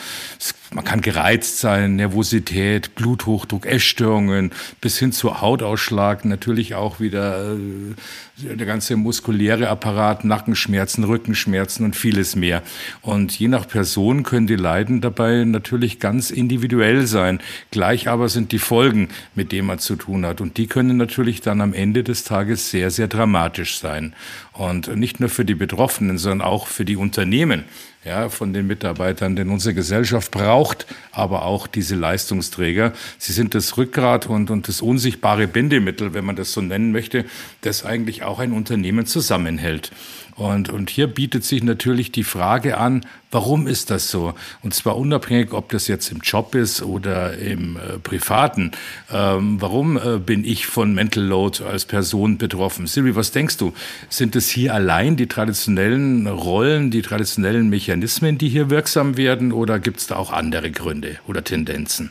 Man 0.75 0.85
kann 0.85 1.01
gereizt 1.01 1.61
sein, 1.61 1.97
Nervosität, 1.97 2.97
Bluthochdruck, 2.97 3.67
Essstörungen 3.67 4.51
bis 4.81 4.99
hin 4.99 5.13
zu 5.13 5.41
Hautausschlag, 5.41 6.25
natürlich 6.25 6.75
auch 6.75 6.99
wieder 6.99 7.53
äh, 7.53 8.57
der 8.57 8.67
ganze 8.67 8.97
muskuläre 8.97 9.69
Apparat, 9.69 10.25
Nackenschmerzen, 10.25 11.05
Rückenschmerzen 11.05 11.85
und 11.85 11.95
vieles 11.95 12.35
mehr. 12.35 12.63
Und 13.01 13.39
je 13.39 13.49
nach 13.49 13.69
Person 13.69 14.25
können 14.25 14.47
die 14.49 14.57
Leiden 14.57 15.01
dabei 15.01 15.45
natürlich 15.45 16.01
ganz 16.07 16.31
individuell 16.31 17.05
sein. 17.05 17.40
Gleich 17.73 18.07
aber 18.07 18.29
sind 18.29 18.53
die 18.53 18.61
Folgen, 18.61 19.09
mit 19.35 19.51
denen 19.51 19.66
man 19.66 19.81
zu 19.81 19.97
tun 19.97 20.25
hat. 20.25 20.40
Und 20.40 20.57
die 20.57 20.69
können 20.69 20.97
natürlich 20.97 21.40
dann 21.40 21.61
am 21.61 21.75
Ende 21.75 22.05
des 22.05 22.23
Tages 22.23 22.71
sehr, 22.71 22.92
sehr 22.92 23.09
dramatisch 23.09 23.81
sein. 23.81 24.14
Und 24.53 24.95
nicht 24.95 25.19
nur 25.19 25.29
für 25.29 25.45
die 25.45 25.57
Betroffenen, 25.57 26.16
sondern 26.16 26.47
auch 26.47 26.69
für 26.69 26.85
die 26.85 26.95
Unternehmen 26.95 27.64
ja, 28.05 28.29
von 28.29 28.53
den 28.53 28.69
Mitarbeitern. 28.69 29.35
Denn 29.35 29.51
unsere 29.51 29.75
Gesellschaft 29.75 30.31
braucht 30.31 30.87
aber 31.11 31.45
auch 31.45 31.66
diese 31.66 31.97
Leistungsträger. 31.97 32.92
Sie 33.19 33.33
sind 33.33 33.57
das 33.57 33.77
Rückgrat 33.77 34.27
und, 34.27 34.51
und 34.51 34.69
das 34.69 34.81
unsichtbare 34.81 35.49
Bindemittel, 35.49 36.14
wenn 36.14 36.25
man 36.25 36.37
das 36.37 36.53
so 36.53 36.61
nennen 36.61 36.92
möchte, 36.92 37.25
das 37.62 37.85
eigentlich 37.85 38.23
auch 38.23 38.38
ein 38.38 38.53
Unternehmen 38.53 39.07
zusammenhält. 39.07 39.90
Und, 40.37 40.68
und 40.68 40.90
hier 40.90 41.07
bietet 41.07 41.44
sich 41.44 41.62
natürlich 41.62 42.12
die 42.12 42.25
Frage 42.25 42.77
an, 42.77 43.07
warum 43.31 43.66
ist 43.66 43.90
das 43.90 44.11
so? 44.11 44.35
Und 44.62 44.75
zwar 44.75 44.99
unabhängig, 44.99 45.53
ob 45.53 45.70
das 45.70 45.88
jetzt 45.88 46.12
im 46.12 46.20
Job 46.20 46.55
ist 46.55 46.83
oder 46.83 47.38
im 47.38 47.77
äh, 47.77 47.99
Privaten. 47.99 48.72
Ähm, 49.11 49.61
warum 49.61 49.96
äh, 49.96 50.18
bin 50.18 50.44
ich 50.44 50.66
von 50.66 50.92
Mental 50.94 51.25
Load 51.25 51.64
als 51.64 51.87
Person 51.87 52.37
betroffen? 52.37 52.87
Silvi, 52.87 53.16
was 53.16 53.33
denkst 53.33 53.57
du? 53.57 53.72
Sind 54.11 54.37
es 54.37 54.51
hier 54.51 54.75
allein 54.75 55.16
die 55.16 55.27
traditionellen 55.27 56.27
Rollen, 56.27 56.90
die 56.90 57.01
traditionellen 57.01 57.70
Mechanismen, 57.70 58.37
die 58.37 58.51
hier 58.51 58.68
wirksam 58.68 59.16
werden 59.16 59.53
oder 59.53 59.79
gibt 59.79 60.01
es 60.01 60.07
da 60.07 60.16
auch 60.16 60.33
andere 60.33 60.70
Gründe 60.70 61.18
oder 61.27 61.42
Tendenzen? 61.44 62.11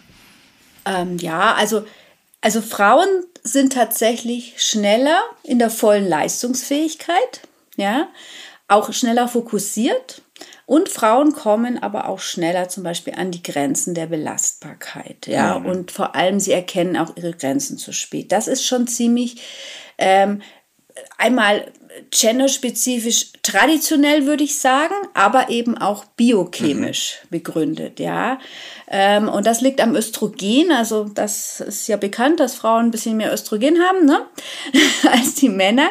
Ähm, 0.86 1.18
ja, 1.18 1.54
also, 1.54 1.86
also 2.42 2.62
Frauen 2.62 3.08
sind 3.44 3.74
tatsächlich 3.74 4.56
schneller 4.58 5.22
in 5.44 5.60
der 5.60 5.70
vollen 5.70 6.08
Leistungsfähigkeit 6.08 7.42
ja, 7.78 8.08
auch 8.68 8.92
schneller 8.94 9.28
fokussiert. 9.28 10.22
Und 10.66 10.90
Frauen 10.90 11.34
kommen 11.34 11.82
aber 11.82 12.10
auch 12.10 12.20
schneller 12.20 12.70
zum 12.70 12.84
Beispiel 12.84 13.14
an 13.14 13.32
die 13.32 13.44
Grenzen 13.44 13.94
der 13.94 14.08
Belastbarkeit. 14.08 15.28
Ja, 15.28 15.60
mhm. 15.60 15.66
und 15.68 15.92
vor 15.92 16.16
allem 16.16 16.40
sie 16.40 16.52
erkennen 16.54 16.98
auch 16.98 17.16
ihre 17.16 17.34
Grenzen 17.34 17.78
zu 17.78 17.94
spät. 17.94 18.32
Das 18.32 18.48
ist 18.48 18.66
schon 18.66 18.88
ziemlich 18.88 19.42
ähm, 19.98 20.42
einmal 21.18 21.72
genderspezifisch 22.12 23.32
traditionell, 23.42 24.26
würde 24.26 24.44
ich 24.44 24.58
sagen, 24.58 24.96
aber 25.14 25.50
eben 25.50 25.78
auch 25.78 26.06
biochemisch 26.06 27.20
mhm. 27.24 27.28
begründet, 27.30 28.00
ja. 28.00 28.40
Ähm, 28.88 29.30
und 29.30 29.46
das 29.46 29.62
liegt 29.62 29.82
am 29.82 29.96
Östrogen. 29.96 30.72
Also 30.72 31.06
das 31.06 31.62
ist 31.62 31.88
ja 31.88 31.98
bekannt, 31.98 32.40
dass 32.40 32.56
Frauen 32.56 32.86
ein 32.86 32.92
bisschen 32.92 33.18
mehr 33.18 33.34
Östrogen 33.34 33.80
haben 33.80 34.06
ne? 34.06 34.26
als 35.12 35.36
die 35.36 35.50
Männer. 35.50 35.90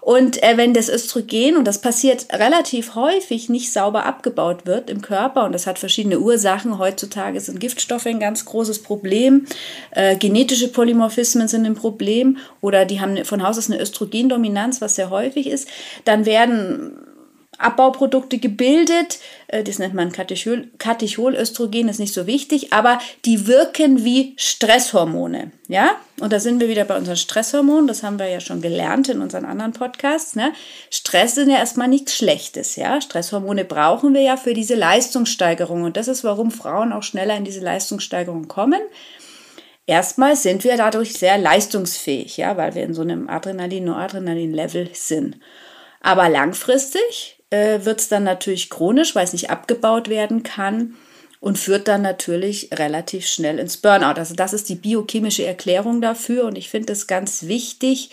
Und 0.00 0.42
äh, 0.42 0.56
wenn 0.56 0.72
das 0.72 0.88
Östrogen, 0.88 1.56
und 1.56 1.64
das 1.66 1.80
passiert 1.80 2.26
relativ 2.32 2.94
häufig, 2.94 3.48
nicht 3.48 3.72
sauber 3.72 4.06
abgebaut 4.06 4.66
wird 4.66 4.88
im 4.88 5.02
Körper, 5.02 5.44
und 5.44 5.52
das 5.52 5.66
hat 5.66 5.78
verschiedene 5.78 6.20
Ursachen, 6.20 6.78
heutzutage 6.78 7.40
sind 7.40 7.60
Giftstoffe 7.60 8.06
ein 8.06 8.20
ganz 8.20 8.44
großes 8.44 8.82
Problem, 8.82 9.46
äh, 9.90 10.16
genetische 10.16 10.68
Polymorphismen 10.68 11.48
sind 11.48 11.66
ein 11.66 11.74
Problem, 11.74 12.38
oder 12.60 12.84
die 12.84 13.00
haben 13.00 13.24
von 13.24 13.42
Haus 13.42 13.58
aus 13.58 13.70
eine 13.70 13.80
Östrogendominanz, 13.80 14.80
was 14.80 14.94
sehr 14.94 15.10
häufig 15.10 15.46
ist, 15.46 15.68
dann 16.04 16.24
werden 16.24 17.09
Abbauprodukte 17.60 18.38
gebildet. 18.38 19.18
Äh, 19.48 19.62
das 19.62 19.78
nennt 19.78 19.94
man 19.94 20.12
Katechol 20.12 20.68
Katecholöstrogen, 20.78 21.88
ist 21.88 22.00
nicht 22.00 22.14
so 22.14 22.26
wichtig, 22.26 22.72
aber 22.72 22.98
die 23.24 23.46
wirken 23.46 24.04
wie 24.04 24.34
Stresshormone. 24.36 25.52
Ja, 25.68 25.96
und 26.20 26.32
da 26.32 26.40
sind 26.40 26.60
wir 26.60 26.68
wieder 26.68 26.84
bei 26.84 26.96
unseren 26.96 27.16
Stresshormonen. 27.16 27.86
Das 27.86 28.02
haben 28.02 28.18
wir 28.18 28.28
ja 28.28 28.40
schon 28.40 28.60
gelernt 28.60 29.08
in 29.08 29.22
unseren 29.22 29.44
anderen 29.44 29.72
Podcasts. 29.72 30.36
Ne? 30.36 30.52
Stress 30.90 31.36
ist 31.36 31.48
ja 31.48 31.56
erstmal 31.56 31.88
nichts 31.88 32.16
Schlechtes. 32.16 32.76
Ja, 32.76 33.00
Stresshormone 33.00 33.64
brauchen 33.64 34.14
wir 34.14 34.22
ja 34.22 34.36
für 34.36 34.54
diese 34.54 34.74
Leistungssteigerung. 34.74 35.84
Und 35.84 35.96
das 35.96 36.08
ist, 36.08 36.24
warum 36.24 36.50
Frauen 36.50 36.92
auch 36.92 37.02
schneller 37.02 37.36
in 37.36 37.44
diese 37.44 37.60
Leistungssteigerung 37.60 38.48
kommen. 38.48 38.80
Erstmal 39.86 40.36
sind 40.36 40.62
wir 40.62 40.76
dadurch 40.76 41.14
sehr 41.14 41.36
leistungsfähig, 41.36 42.36
ja, 42.36 42.56
weil 42.56 42.74
wir 42.74 42.84
in 42.84 42.94
so 42.94 43.02
einem 43.02 43.28
Adrenalin-Noradrenalin-Level 43.28 44.90
sind. 44.92 45.38
Aber 46.00 46.28
langfristig 46.28 47.39
äh, 47.50 47.84
wird 47.84 48.00
es 48.00 48.08
dann 48.08 48.24
natürlich 48.24 48.70
chronisch, 48.70 49.14
weil 49.14 49.24
es 49.24 49.32
nicht 49.32 49.50
abgebaut 49.50 50.08
werden 50.08 50.42
kann 50.42 50.94
und 51.40 51.58
führt 51.58 51.88
dann 51.88 52.02
natürlich 52.02 52.70
relativ 52.72 53.26
schnell 53.26 53.58
ins 53.58 53.76
Burnout. 53.76 54.18
Also 54.18 54.34
das 54.34 54.52
ist 54.52 54.68
die 54.68 54.74
biochemische 54.74 55.44
Erklärung 55.44 56.00
dafür 56.00 56.44
und 56.44 56.56
ich 56.56 56.68
finde 56.68 56.92
es 56.92 57.06
ganz 57.06 57.44
wichtig, 57.44 58.10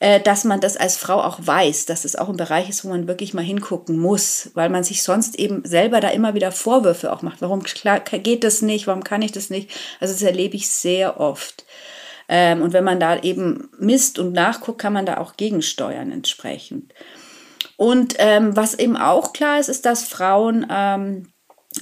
äh, 0.00 0.20
dass 0.20 0.44
man 0.44 0.60
das 0.60 0.76
als 0.76 0.96
Frau 0.96 1.22
auch 1.22 1.38
weiß, 1.40 1.86
dass 1.86 2.04
es 2.04 2.16
auch 2.16 2.28
ein 2.28 2.36
Bereich 2.36 2.68
ist, 2.68 2.84
wo 2.84 2.88
man 2.88 3.06
wirklich 3.06 3.32
mal 3.32 3.44
hingucken 3.44 3.96
muss, 3.96 4.50
weil 4.54 4.68
man 4.68 4.82
sich 4.82 5.02
sonst 5.02 5.38
eben 5.38 5.64
selber 5.64 6.00
da 6.00 6.08
immer 6.08 6.34
wieder 6.34 6.52
Vorwürfe 6.52 7.12
auch 7.12 7.22
macht. 7.22 7.40
Warum 7.40 7.62
geht 7.62 8.44
das 8.44 8.60
nicht? 8.60 8.86
Warum 8.86 9.04
kann 9.04 9.22
ich 9.22 9.32
das 9.32 9.50
nicht? 9.50 9.70
Also 10.00 10.12
das 10.12 10.22
erlebe 10.22 10.56
ich 10.56 10.68
sehr 10.68 11.20
oft. 11.20 11.64
Ähm, 12.28 12.62
und 12.62 12.72
wenn 12.72 12.84
man 12.84 12.98
da 12.98 13.20
eben 13.20 13.68
misst 13.78 14.18
und 14.18 14.32
nachguckt, 14.32 14.80
kann 14.80 14.92
man 14.92 15.06
da 15.06 15.18
auch 15.18 15.36
gegensteuern 15.36 16.10
entsprechend. 16.10 16.92
Und 17.76 18.14
ähm, 18.18 18.56
was 18.56 18.78
eben 18.78 18.96
auch 18.96 19.32
klar 19.32 19.58
ist, 19.58 19.68
ist, 19.68 19.84
dass 19.84 20.04
Frauen 20.04 20.66
ähm, 20.70 21.28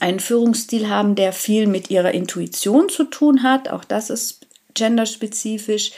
einen 0.00 0.20
Führungsstil 0.20 0.88
haben, 0.88 1.14
der 1.14 1.32
viel 1.32 1.66
mit 1.66 1.90
ihrer 1.90 2.12
Intuition 2.12 2.88
zu 2.88 3.04
tun 3.04 3.42
hat. 3.42 3.68
Auch 3.68 3.84
das 3.84 4.10
ist 4.10 4.46
genderspezifisch. 4.74 5.92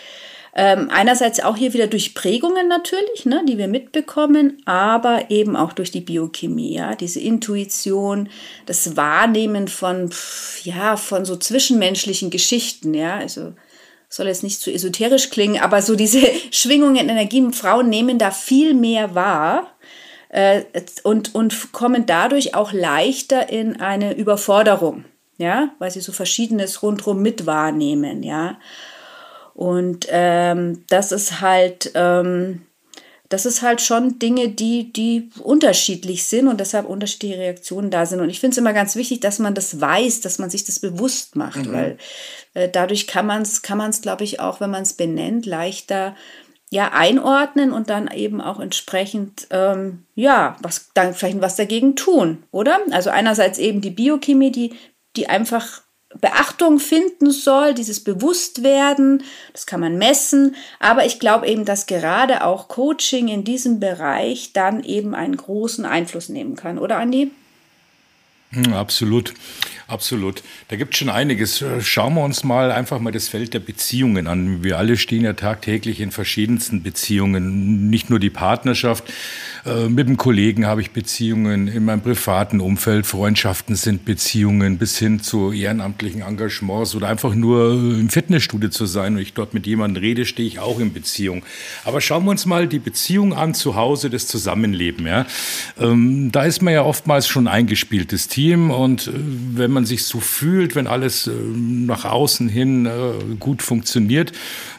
Ähm, 0.56 0.88
einerseits 0.90 1.40
auch 1.40 1.56
hier 1.56 1.74
wieder 1.74 1.88
durch 1.88 2.14
Prägungen 2.14 2.68
natürlich, 2.68 3.26
ne, 3.26 3.42
die 3.48 3.58
wir 3.58 3.66
mitbekommen, 3.66 4.62
aber 4.66 5.30
eben 5.30 5.56
auch 5.56 5.72
durch 5.72 5.90
die 5.90 6.00
Biochemie, 6.00 6.76
ja, 6.76 6.94
diese 6.94 7.18
Intuition, 7.18 8.28
das 8.64 8.96
Wahrnehmen 8.96 9.66
von, 9.66 10.10
ja, 10.62 10.96
von 10.96 11.24
so 11.24 11.34
zwischenmenschlichen 11.34 12.30
Geschichten, 12.30 12.94
ja, 12.94 13.16
also 13.16 13.54
soll 14.08 14.28
jetzt 14.28 14.44
nicht 14.44 14.60
zu 14.60 14.72
esoterisch 14.72 15.30
klingen, 15.30 15.60
aber 15.60 15.82
so 15.82 15.96
diese 15.96 16.20
Schwingungen, 16.52 17.08
Energien, 17.08 17.52
Frauen 17.52 17.88
nehmen 17.88 18.18
da 18.18 18.30
viel 18.30 18.74
mehr 18.74 19.16
wahr 19.16 19.73
und, 21.04 21.34
und 21.34 21.72
kommen 21.72 22.06
dadurch 22.06 22.54
auch 22.54 22.72
leichter 22.72 23.50
in 23.50 23.80
eine 23.80 24.16
Überforderung, 24.16 25.04
ja, 25.38 25.74
weil 25.78 25.90
sie 25.90 26.00
so 26.00 26.12
Verschiedenes 26.12 26.82
rundherum 26.82 27.22
mit 27.22 27.46
wahrnehmen, 27.46 28.22
ja. 28.22 28.58
Und 29.54 30.06
ähm, 30.10 30.84
das 30.88 31.12
ist 31.12 31.40
halt, 31.40 31.92
ähm, 31.94 32.62
das 33.28 33.46
ist 33.46 33.62
halt 33.62 33.80
schon 33.80 34.18
Dinge, 34.18 34.48
die, 34.48 34.92
die 34.92 35.30
unterschiedlich 35.40 36.24
sind 36.24 36.48
und 36.48 36.58
deshalb 36.58 36.88
unterschiedliche 36.88 37.38
Reaktionen 37.38 37.90
da 37.90 38.04
sind. 38.04 38.20
Und 38.20 38.30
ich 38.30 38.40
finde 38.40 38.54
es 38.54 38.58
immer 38.58 38.72
ganz 38.72 38.96
wichtig, 38.96 39.20
dass 39.20 39.38
man 39.38 39.54
das 39.54 39.80
weiß, 39.80 40.20
dass 40.20 40.38
man 40.38 40.50
sich 40.50 40.64
das 40.64 40.80
bewusst 40.80 41.36
macht, 41.36 41.66
mhm. 41.66 41.72
weil 41.72 41.98
äh, 42.54 42.68
dadurch 42.68 43.06
kann 43.06 43.26
man 43.26 43.42
es, 43.42 43.62
kann 43.62 43.78
man 43.78 43.90
es, 43.90 44.02
glaube 44.02 44.24
ich, 44.24 44.40
auch, 44.40 44.60
wenn 44.60 44.70
man 44.70 44.82
es 44.82 44.94
benennt, 44.94 45.46
leichter 45.46 46.16
ja 46.74 46.92
einordnen 46.92 47.72
und 47.72 47.88
dann 47.88 48.08
eben 48.08 48.40
auch 48.40 48.60
entsprechend 48.60 49.46
ähm, 49.50 50.04
ja 50.14 50.56
was 50.60 50.90
dann 50.92 51.14
vielleicht 51.14 51.40
was 51.40 51.56
dagegen 51.56 51.96
tun, 51.96 52.42
oder? 52.50 52.80
Also 52.90 53.10
einerseits 53.10 53.58
eben 53.58 53.80
die 53.80 53.90
Biochemie, 53.90 54.52
die 54.52 54.74
die 55.16 55.28
einfach 55.28 55.82
Beachtung 56.20 56.78
finden 56.78 57.30
soll, 57.30 57.74
dieses 57.74 58.02
Bewusstwerden, 58.02 59.22
das 59.52 59.66
kann 59.66 59.80
man 59.80 59.98
messen, 59.98 60.54
aber 60.78 61.04
ich 61.06 61.18
glaube 61.18 61.46
eben, 61.48 61.64
dass 61.64 61.86
gerade 61.86 62.44
auch 62.44 62.68
Coaching 62.68 63.28
in 63.28 63.44
diesem 63.44 63.80
Bereich 63.80 64.52
dann 64.52 64.84
eben 64.84 65.14
einen 65.14 65.36
großen 65.36 65.84
Einfluss 65.84 66.28
nehmen 66.28 66.54
kann, 66.54 66.78
oder 66.78 66.98
Andi? 66.98 67.32
Hm, 68.54 68.72
absolut. 68.72 69.34
Absolut. 69.86 70.42
Da 70.68 70.76
gibt 70.76 70.94
es 70.94 70.98
schon 70.98 71.10
einiges. 71.10 71.62
Schauen 71.80 72.14
wir 72.14 72.24
uns 72.24 72.42
mal 72.42 72.72
einfach 72.72 73.00
mal 73.00 73.12
das 73.12 73.28
Feld 73.28 73.52
der 73.52 73.60
Beziehungen 73.60 74.26
an. 74.26 74.64
Wir 74.64 74.78
alle 74.78 74.96
stehen 74.96 75.24
ja 75.24 75.34
tagtäglich 75.34 76.00
in 76.00 76.10
verschiedensten 76.10 76.82
Beziehungen. 76.82 77.90
Nicht 77.90 78.08
nur 78.08 78.18
die 78.18 78.30
Partnerschaft. 78.30 79.04
Äh, 79.66 79.88
mit 79.88 80.08
dem 80.08 80.16
Kollegen 80.16 80.66
habe 80.66 80.82
ich 80.82 80.90
Beziehungen. 80.90 81.68
In 81.68 81.84
meinem 81.84 82.02
privaten 82.02 82.60
Umfeld, 82.60 83.06
Freundschaften 83.06 83.76
sind 83.76 84.04
Beziehungen 84.04 84.76
bis 84.76 84.98
hin 84.98 85.20
zu 85.20 85.52
ehrenamtlichen 85.52 86.20
Engagements 86.20 86.94
oder 86.94 87.08
einfach 87.08 87.34
nur 87.34 87.72
im 87.72 88.10
Fitnessstudio 88.10 88.68
zu 88.68 88.84
sein 88.84 89.14
und 89.14 89.22
ich 89.22 89.32
dort 89.32 89.54
mit 89.54 89.66
jemandem 89.66 90.02
rede, 90.02 90.26
stehe 90.26 90.46
ich 90.46 90.58
auch 90.58 90.80
in 90.80 90.92
Beziehung. 90.92 91.44
Aber 91.84 92.00
schauen 92.00 92.24
wir 92.24 92.30
uns 92.30 92.44
mal 92.44 92.68
die 92.68 92.78
Beziehung 92.78 93.32
an 93.32 93.54
zu 93.54 93.74
Hause, 93.74 94.10
das 94.10 94.26
Zusammenleben. 94.26 95.06
Ja? 95.06 95.26
Ähm, 95.80 96.30
da 96.30 96.44
ist 96.44 96.60
man 96.60 96.74
ja 96.74 96.82
oftmals 96.82 97.26
schon 97.26 97.48
ein 97.48 97.54
eingespieltes 97.54 98.28
Team 98.28 98.70
und 98.70 99.06
äh, 99.06 99.12
wenn 99.14 99.70
man 99.70 99.86
sich 99.86 100.04
so 100.04 100.20
fühlt, 100.20 100.74
wenn 100.74 100.86
alles 100.86 101.26
äh, 101.26 101.30
nach 101.30 102.04
außen 102.04 102.48
hin 102.50 102.84
äh, 102.84 102.90
gut 103.40 103.62
funktioniert, 103.62 104.32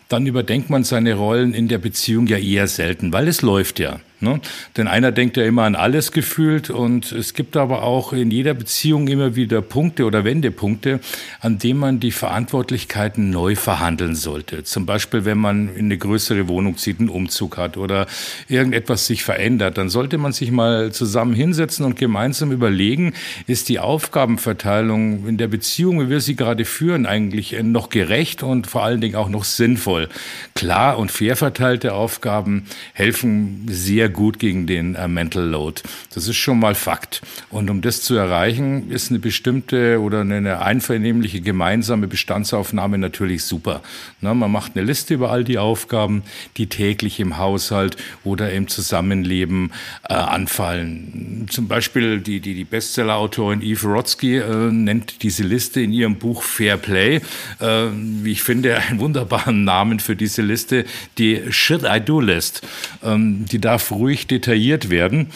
dann 0.10 0.28
überdenkt 0.28 0.70
man 0.70 0.84
seine 0.84 1.16
Rollen 1.16 1.56
in 1.56 1.68
der 1.68 1.80
Beziehung 1.80 2.28
ja 2.28 2.38
eher 2.38 2.68
selten, 2.68 3.12
weil 3.12 3.28
es 3.28 3.42
läuft 3.42 3.80
ja. 3.80 4.00
Ne? 4.26 4.42
Denn 4.76 4.88
einer 4.88 5.12
denkt 5.12 5.38
ja 5.38 5.46
immer 5.46 5.64
an 5.64 5.76
alles 5.76 6.12
gefühlt 6.12 6.72
und 6.72 7.12
es 7.12 7.36
gibt 7.36 7.56
aber 7.56 7.84
auch 7.84 8.12
in 8.12 8.32
jeder 8.32 8.56
Beziehung 8.56 9.08
immer 9.08 9.36
wieder 9.36 9.62
Punkte 9.62 10.06
oder 10.06 10.26
Wendepunkte, 10.26 11.00
an 11.42 11.60
denen 11.60 11.80
man 11.80 12.00
die 12.00 12.12
Verantwortlichkeiten 12.12 13.30
neu 13.30 13.56
verhandeln 13.56 14.16
sollte. 14.16 14.64
Zum 14.64 14.88
Beispiel, 14.88 15.26
wenn 15.26 15.38
man 15.38 15.76
in 15.76 15.86
eine 15.86 15.98
größere 16.00 16.48
Wohnung 16.48 16.76
zieht, 16.78 17.00
einen 17.00 17.10
Umzug 17.10 17.58
hat 17.58 17.78
oder 17.78 18.08
irgendetwas 18.48 19.06
sich 19.06 19.24
verändert, 19.24 19.78
dann 19.78 19.90
sollte 19.90 20.18
man 20.18 20.34
sich 20.34 20.50
mal 20.50 20.92
zusammen 20.92 21.36
hinsetzen 21.36 21.86
und 21.86 21.96
gemeinsam 21.96 22.52
überlegen, 22.52 23.14
ist 23.46 23.70
die 23.70 23.78
Aufgabenverteilung 23.78 25.28
in 25.28 25.38
der 25.38 25.48
Beziehung, 25.48 26.02
wie 26.02 26.10
wir 26.10 26.20
sie 26.20 26.36
gerade 26.36 26.66
führen, 26.66 27.06
eigentlich 27.06 27.56
noch 27.62 27.90
gerecht 27.90 28.42
und 28.42 28.66
vor 28.66 28.84
allen 28.84 29.02
Dingen 29.02 29.16
auch 29.16 29.30
noch 29.30 29.44
sinnvoll. 29.44 30.10
Klar 30.56 30.98
und 30.98 31.12
fair 31.12 31.36
verteilte 31.36 31.94
Aufgaben 31.94 32.66
helfen 32.94 33.68
sehr 33.70 34.15
gut 34.16 34.40
gegen 34.40 34.66
den 34.66 34.96
äh, 34.96 35.08
Mental 35.08 35.44
Load. 35.44 35.84
Das 36.14 36.28
ist 36.28 36.38
schon 36.38 36.60
mal 36.60 36.74
Fakt. 36.74 37.22
Und 37.52 37.70
um 37.70 37.82
das 37.82 38.02
zu 38.02 38.16
erreichen, 38.16 38.90
ist 38.90 39.12
eine 39.12 39.20
bestimmte 39.20 40.02
oder 40.02 40.22
eine 40.22 40.62
einvernehmliche 40.62 41.42
gemeinsame 41.42 42.08
Bestandsaufnahme 42.08 42.98
natürlich 42.98 43.44
super. 43.44 43.82
Na, 44.22 44.34
man 44.34 44.52
macht 44.52 44.76
eine 44.76 44.86
Liste 44.86 45.14
über 45.14 45.32
all 45.32 45.44
die 45.44 45.58
Aufgaben, 45.58 46.24
die 46.58 46.68
täglich 46.68 47.20
im 47.20 47.38
Haushalt 47.38 47.98
oder 48.24 48.52
im 48.52 48.68
Zusammenleben 48.68 49.72
äh, 50.10 50.14
anfallen. 50.14 51.46
Zum 51.50 51.68
Beispiel 51.68 52.20
die, 52.22 52.40
die, 52.40 52.56
die 52.56 52.64
Bestseller-Autorin 52.64 53.62
Eve 53.62 53.88
Rodsky 53.88 54.38
äh, 54.38 54.72
nennt 54.72 55.22
diese 55.24 55.44
Liste 55.44 55.82
in 55.82 55.92
ihrem 55.92 56.16
Buch 56.16 56.42
Fair 56.42 56.78
Play, 56.78 57.18
äh, 57.60 57.88
wie 58.24 58.32
ich 58.32 58.44
finde, 58.44 58.78
einen 58.78 59.00
wunderbaren 59.00 59.64
Namen 59.64 60.00
für 60.00 60.16
diese 60.16 60.42
Liste, 60.42 60.86
die 61.18 61.42
Should 61.50 61.84
I 61.84 62.00
Do 62.00 62.22
List. 62.22 62.62
Ähm, 63.04 63.46
die 63.46 63.60
darf 63.60 63.92
ruhig 63.96 64.28
detailliert 64.28 64.90
werden. 64.90 65.28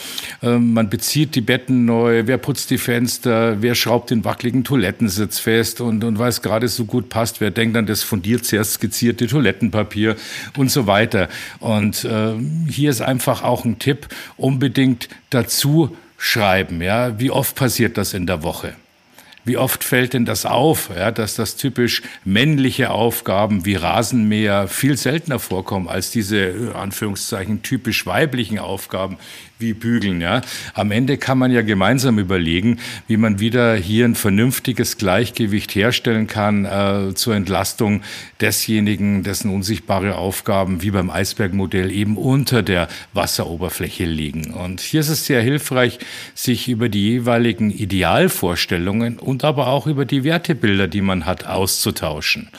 Ähm, 0.44 0.74
man 0.74 0.90
bezieht 0.90 1.36
die 1.36 1.42
Betten 1.42 1.86
neu, 1.86 2.24
wer 2.26 2.38
putzt 2.38 2.70
die 2.70 2.78
Fenster, 2.78 3.62
wer 3.62 3.76
schraubt 3.76 4.12
den 4.12 4.24
wackeligen 4.26 4.64
Toilettensitz 4.64 5.40
fest 5.40 5.82
und, 5.82 6.04
und 6.04 6.20
weil 6.20 6.30
es 6.30 6.42
gerade 6.42 6.68
so 6.68 6.86
gut 6.86 7.10
passt, 7.10 7.42
wer 7.42 7.52
denkt 7.52 7.78
an 7.78 7.86
das 7.86 8.04
von 8.04 8.22
dir 8.22 8.42
zuerst 8.44 8.74
skizzierte 8.74 9.28
Toilettenpapier 9.28 10.16
und 10.58 10.70
so 10.70 10.88
weiter. 10.88 11.30
Und 11.60 12.04
äh, 12.06 12.34
hier 12.70 12.90
ist 12.90 13.02
einfach 13.02 13.44
auch 13.44 13.66
ein 13.66 13.80
Tipp, 13.80 14.08
unbedingt 14.38 15.10
dazu 15.30 15.96
schreiben, 16.18 16.82
ja, 16.82 17.18
wie 17.20 17.32
oft 17.32 17.56
passiert 17.56 17.98
das 17.98 18.14
in 18.14 18.28
der 18.28 18.44
Woche? 18.44 18.76
Wie 19.50 19.58
oft 19.58 19.84
fällt 19.84 20.14
denn 20.14 20.26
das 20.26 20.46
auf, 20.46 20.92
ja, 20.96 21.10
dass 21.10 21.34
das 21.34 21.56
typisch 21.56 22.04
männliche 22.24 22.92
Aufgaben 22.92 23.66
wie 23.66 23.74
Rasenmäher 23.74 24.68
viel 24.68 24.96
seltener 24.96 25.40
vorkommen 25.40 25.88
als 25.88 26.12
diese 26.12 26.74
Anführungszeichen 26.76 27.64
typisch 27.64 28.06
weiblichen 28.06 28.60
Aufgaben 28.60 29.18
wie 29.60 29.74
bügeln. 29.74 30.22
Ja. 30.22 30.42
Am 30.74 30.92
Ende 30.92 31.18
kann 31.18 31.38
man 31.38 31.52
ja 31.52 31.62
gemeinsam 31.62 32.18
überlegen, 32.18 32.80
wie 33.08 33.18
man 33.18 33.40
wieder 33.40 33.76
hier 33.76 34.06
ein 34.06 34.16
vernünftiges 34.16 34.98
Gleichgewicht 34.98 35.76
herstellen 35.76 36.28
kann 36.28 36.64
äh, 36.64 37.14
zur 37.14 37.36
Entlastung 37.36 38.02
desjenigen, 38.40 39.24
dessen 39.24 39.52
unsichtbare 39.52 40.16
Aufgaben 40.16 40.82
wie 40.82 40.92
beim 40.92 41.10
Eisbergmodell 41.10 41.92
eben 41.92 42.16
unter 42.16 42.64
der 42.64 42.88
Wasseroberfläche 43.14 44.06
liegen. 44.06 44.54
Und 44.54 44.80
hier 44.80 45.02
ist 45.02 45.10
es 45.10 45.26
sehr 45.26 45.42
hilfreich, 45.42 46.00
sich 46.34 46.70
über 46.70 46.88
die 46.88 47.10
jeweiligen 47.10 47.70
Idealvorstellungen 47.70 49.20
und 49.20 49.44
aber 49.44 49.68
auch 49.68 49.88
über 49.88 50.06
die 50.06 50.24
Wertebilder, 50.24 50.88
die 50.88 51.02
man 51.02 51.26
hat, 51.26 51.46
auszutauschen. 51.46 52.50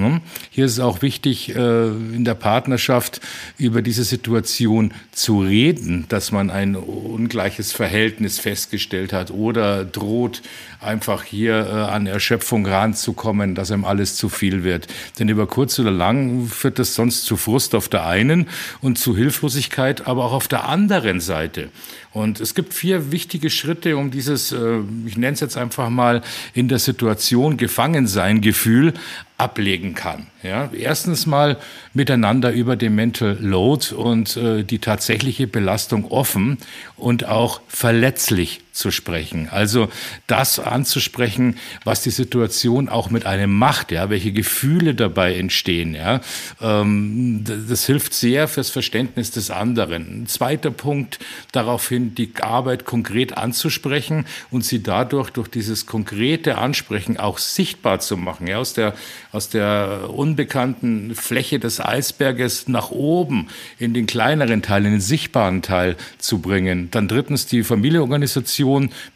Ne? 0.00 0.22
Hier 0.50 0.64
ist 0.64 0.72
es 0.72 0.80
auch 0.80 1.02
wichtig, 1.02 1.54
äh, 1.54 1.88
in 1.88 2.24
der 2.24 2.34
Partnerschaft 2.34 3.20
über 3.58 3.82
diese 3.82 4.04
Situation 4.04 4.92
zu 5.12 5.40
reden, 5.40 6.06
dass 6.08 6.32
man 6.32 6.50
ein 6.50 6.74
ungleiches 6.74 7.72
Verhältnis 7.72 8.40
festgestellt 8.40 9.12
hat 9.12 9.30
oder 9.30 9.84
droht, 9.84 10.42
einfach 10.80 11.22
hier 11.22 11.66
äh, 11.66 11.72
an 11.92 12.06
Erschöpfung 12.06 12.66
ranzukommen, 12.66 13.54
dass 13.54 13.70
einem 13.70 13.84
alles 13.84 14.16
zu 14.16 14.28
viel 14.28 14.64
wird. 14.64 14.86
Denn 15.18 15.28
über 15.28 15.46
kurz 15.46 15.78
oder 15.78 15.90
lang 15.90 16.46
führt 16.46 16.78
das 16.78 16.94
sonst 16.94 17.24
zu 17.24 17.36
Frust 17.36 17.74
auf 17.74 17.88
der 17.88 18.06
einen 18.06 18.48
und 18.80 18.98
zu 18.98 19.16
Hilflosigkeit, 19.16 20.06
aber 20.06 20.24
auch 20.24 20.32
auf 20.32 20.48
der 20.48 20.68
anderen 20.68 21.20
Seite. 21.20 21.68
Und 22.12 22.40
es 22.40 22.54
gibt 22.54 22.74
vier 22.74 23.12
wichtige 23.12 23.50
Schritte, 23.50 23.96
um 23.96 24.10
dieses, 24.10 24.52
äh, 24.52 24.80
ich 25.06 25.16
nenne 25.16 25.34
es 25.34 25.40
jetzt 25.40 25.56
einfach 25.56 25.90
mal, 25.90 26.22
in 26.54 26.68
der 26.68 26.78
Situation 26.78 27.56
Gefangensein 27.56 28.40
Gefühl 28.40 28.94
ablegen 29.36 29.94
kann. 29.94 30.26
Ja, 30.42 30.70
erstens 30.72 31.26
mal 31.26 31.56
miteinander 31.94 32.52
über 32.52 32.76
den 32.76 32.94
Mental 32.94 33.38
Load 33.40 33.94
und 33.94 34.36
äh, 34.36 34.64
die 34.64 34.78
tatsächliche 34.78 35.46
Belastung 35.46 36.04
offen 36.10 36.58
und 36.96 37.26
auch 37.26 37.60
verletzlich 37.68 38.60
zu 38.72 38.90
sprechen. 38.90 39.48
Also 39.50 39.88
das 40.26 40.58
anzusprechen, 40.58 41.56
was 41.84 42.02
die 42.02 42.10
Situation 42.10 42.88
auch 42.88 43.10
mit 43.10 43.26
einem 43.26 43.52
macht, 43.52 43.92
ja, 43.92 44.10
welche 44.10 44.32
Gefühle 44.32 44.94
dabei 44.94 45.36
entstehen. 45.36 45.94
Ja, 45.94 46.20
ähm, 46.60 47.44
das 47.44 47.86
hilft 47.86 48.14
sehr 48.14 48.48
fürs 48.48 48.70
Verständnis 48.70 49.30
des 49.30 49.50
anderen. 49.50 50.22
Ein 50.22 50.26
zweiter 50.26 50.70
Punkt, 50.70 51.18
daraufhin 51.52 52.14
die 52.14 52.32
Arbeit 52.40 52.84
konkret 52.84 53.36
anzusprechen 53.36 54.26
und 54.50 54.64
sie 54.64 54.82
dadurch 54.82 55.30
durch 55.30 55.48
dieses 55.48 55.86
konkrete 55.86 56.58
Ansprechen 56.58 57.18
auch 57.18 57.38
sichtbar 57.38 58.00
zu 58.00 58.16
machen. 58.16 58.46
Ja, 58.46 58.58
aus 58.58 58.74
der 58.74 58.94
aus 59.32 59.48
der 59.48 60.10
unbekannten 60.12 61.14
Fläche 61.14 61.58
des 61.58 61.80
Eisberges 61.80 62.68
nach 62.68 62.90
oben 62.90 63.48
in 63.78 63.94
den 63.94 64.06
kleineren 64.06 64.62
Teil, 64.62 64.84
in 64.86 64.92
den 64.92 65.00
sichtbaren 65.00 65.62
Teil 65.62 65.96
zu 66.18 66.40
bringen. 66.40 66.90
Dann 66.90 67.08
drittens 67.08 67.46
die 67.46 67.62
Familienorganisation 67.62 68.59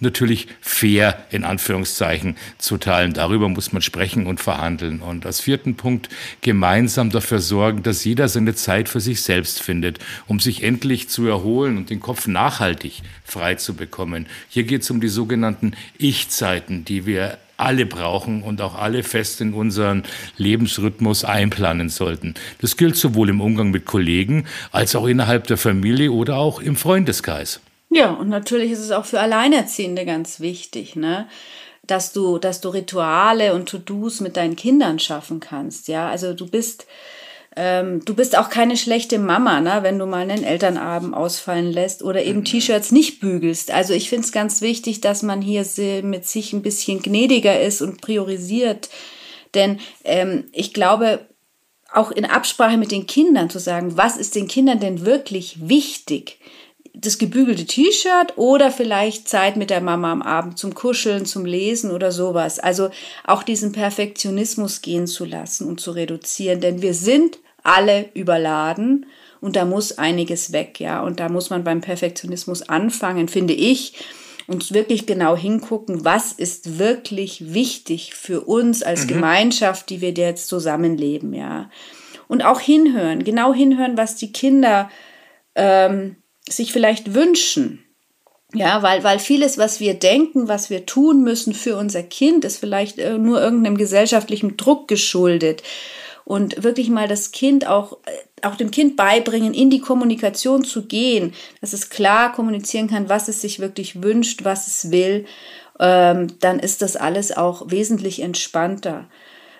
natürlich 0.00 0.48
fair 0.61 1.24
in 1.30 1.44
Anführungszeichen 1.44 2.37
zu 2.59 2.78
teilen. 2.78 3.12
Darüber 3.12 3.48
muss 3.48 3.72
man 3.72 3.83
sprechen 3.83 4.26
und 4.26 4.40
verhandeln. 4.40 5.00
Und 5.00 5.26
als 5.26 5.40
vierten 5.40 5.76
Punkt 5.76 6.09
gemeinsam 6.40 7.11
dafür 7.11 7.40
sorgen, 7.40 7.83
dass 7.83 8.04
jeder 8.04 8.28
seine 8.28 8.54
Zeit 8.54 8.88
für 8.88 9.00
sich 9.00 9.22
selbst 9.22 9.62
findet, 9.62 9.98
um 10.26 10.40
sich 10.40 10.62
endlich 10.62 11.09
zu 11.09 11.26
erholen 11.26 11.76
und 11.76 11.90
den 11.90 12.00
Kopf 12.00 12.26
nachhaltig 12.26 13.02
frei 13.24 13.54
zu 13.54 13.74
bekommen. 13.74 14.26
Hier 14.48 14.64
geht 14.64 14.83
es 14.83 14.90
um 14.90 15.00
die 15.00 15.09
sogenannten 15.09 15.72
Ich-Zeiten, 15.98 16.85
die 16.85 17.07
wir 17.07 17.38
alle 17.57 17.87
brauchen 17.87 18.42
und 18.42 18.61
auch 18.61 18.74
alle 18.74 19.02
fest 19.02 19.40
in 19.40 19.54
unseren 19.54 20.02
Lebensrhythmus 20.37 21.24
einplanen 21.24 21.88
sollten. 21.88 22.35
Das 22.61 22.76
gilt 22.76 22.96
sowohl 22.96 23.28
im 23.30 23.40
Umgang 23.40 23.70
mit 23.70 23.85
Kollegen 23.85 24.46
als 24.72 24.96
auch 24.96 25.07
innerhalb 25.07 25.46
der 25.46 25.57
Familie 25.57 26.11
oder 26.11 26.37
auch 26.37 26.61
im 26.61 26.76
Freundeskreis. 26.76 27.61
Ja, 27.94 28.11
und 28.11 28.28
natürlich 28.28 28.72
ist 28.72 28.80
es 28.80 28.90
auch 28.90 29.04
für 29.04 29.20
Alleinerziehende 29.20 30.04
ganz 30.04 30.40
wichtig, 30.40 30.96
ne? 30.96 31.28
dass 31.87 32.12
du, 32.12 32.38
dass 32.38 32.61
du 32.61 32.70
Rituale 32.70 33.54
und 33.54 33.68
To-Dos 33.68 34.20
mit 34.20 34.37
deinen 34.37 34.57
Kindern 34.57 34.98
schaffen 34.98 35.38
kannst. 35.38 35.87
Ja, 35.87 36.09
also 36.09 36.33
du 36.33 36.48
bist 36.48 36.87
ähm, 37.57 38.04
du 38.04 38.14
bist 38.14 38.37
auch 38.37 38.50
keine 38.50 38.76
schlechte 38.76 39.20
Mama, 39.20 39.61
ne, 39.61 39.78
wenn 39.83 39.96
du 39.96 40.07
mal 40.07 40.28
einen 40.28 40.42
Elternabend 40.42 41.14
ausfallen 41.14 41.70
lässt 41.70 42.02
oder 42.02 42.24
eben 42.24 42.40
mhm. 42.40 42.44
T-Shirts 42.46 42.90
nicht 42.90 43.20
bügelst. 43.20 43.70
Also 43.70 43.94
ich 43.94 44.09
finde 44.09 44.24
es 44.24 44.33
ganz 44.33 44.61
wichtig, 44.61 45.00
dass 45.00 45.22
man 45.22 45.40
hier 45.40 45.64
mit 46.02 46.26
sich 46.26 46.52
ein 46.52 46.62
bisschen 46.62 47.00
gnädiger 47.00 47.61
ist 47.61 47.80
und 47.80 48.00
priorisiert. 48.00 48.88
Denn 49.54 49.78
ähm, 50.02 50.46
ich 50.50 50.74
glaube, 50.74 51.28
auch 51.92 52.11
in 52.11 52.24
Absprache 52.24 52.76
mit 52.76 52.90
den 52.90 53.07
Kindern 53.07 53.50
zu 53.50 53.61
sagen, 53.61 53.96
was 53.96 54.16
ist 54.16 54.35
den 54.35 54.48
Kindern 54.48 54.80
denn 54.80 55.07
wirklich 55.07 55.68
wichtig? 55.68 56.40
Das 56.96 57.18
gebügelte 57.18 57.66
T-Shirt 57.66 58.37
oder 58.37 58.70
vielleicht 58.70 59.28
Zeit 59.28 59.57
mit 59.57 59.70
der 59.70 59.80
Mama 59.80 60.12
am 60.12 60.22
Abend 60.22 60.59
zum 60.59 60.74
Kuscheln, 60.74 61.26
zum 61.26 61.44
Lesen 61.44 61.90
oder 61.90 62.12
sowas. 62.12 62.61
Also 62.61 62.90
auch 63.24 63.42
diesen 63.42 63.72
Perfektionismus 63.72 64.80
gehen 64.80 65.09
zu 65.09 65.24
lassen 65.24 65.68
und 65.68 65.80
zu 65.80 65.90
reduzieren, 65.90 66.61
denn 66.61 66.83
wir 66.83 66.94
sind 66.94 67.38
alle 67.64 68.11
überladen 68.14 69.07
und 69.40 69.57
da 69.57 69.64
muss 69.64 69.98
einiges 69.98 70.52
weg, 70.52 70.78
ja. 70.78 71.02
Und 71.02 71.18
da 71.18 71.28
muss 71.28 71.50
man 71.50 71.64
beim 71.64 71.80
Perfektionismus 71.80 72.62
anfangen, 72.68 73.28
finde 73.28 73.54
ich, 73.54 73.94
und 74.46 74.72
wirklich 74.72 75.07
genau 75.07 75.37
hingucken, 75.37 76.04
was 76.04 76.33
ist 76.33 76.78
wirklich 76.78 77.54
wichtig 77.54 78.14
für 78.14 78.42
uns 78.42 78.83
als 78.83 79.04
mhm. 79.04 79.09
Gemeinschaft, 79.09 79.90
die 79.90 80.00
wir 80.00 80.12
jetzt 80.12 80.48
zusammenleben, 80.48 81.35
ja. 81.35 81.70
Und 82.28 82.44
auch 82.44 82.61
hinhören, 82.61 83.24
genau 83.24 83.52
hinhören, 83.52 83.96
was 83.96 84.16
die 84.16 84.33
Kinder 84.33 84.90
ähm, 85.54 86.16
sich 86.48 86.72
vielleicht 86.72 87.14
wünschen. 87.14 87.85
Ja, 88.54 88.83
weil, 88.83 89.02
weil 89.02 89.18
vieles, 89.18 89.59
was 89.59 89.80
wir 89.80 89.94
denken, 89.94 90.46
was 90.46 90.70
wir 90.70 90.87
tun 90.87 91.22
müssen 91.22 91.54
für 91.54 91.76
unser 91.76 92.04
Kind, 92.04 92.44
ist 92.44 92.59
vielleicht 92.59 92.98
äh, 92.98 93.18
nur 93.18 93.40
irgendeinem 93.40 93.76
gesellschaftlichen 93.76 94.57
Druck 94.57 94.87
geschuldet 94.87 95.64
und 96.24 96.62
wirklich 96.62 96.88
mal 96.88 97.09
das 97.09 97.33
Kind 97.33 97.66
auch, 97.66 97.98
äh, 98.07 98.46
auch 98.46 98.54
dem 98.54 98.70
Kind 98.70 98.96
beibringen, 98.96 99.54
in 99.54 99.70
die 99.70 99.80
Kommunikation 99.80 100.64
zu 100.64 100.87
gehen, 100.87 101.35
dass 101.61 101.72
es 101.72 101.90
klar 101.90 102.33
kommunizieren 102.33 102.88
kann, 102.88 103.09
was 103.09 103.26
es 103.28 103.40
sich 103.40 103.59
wirklich 103.59 104.02
wünscht, 104.02 104.44
was 104.44 104.68
es 104.68 104.92
will, 104.92 105.26
ähm, 105.80 106.38
dann 106.38 106.61
ist 106.61 106.83
das 106.83 106.96
alles 106.96 107.37
auch 107.37 107.70
wesentlich 107.70 108.22
entspannter. 108.22 109.09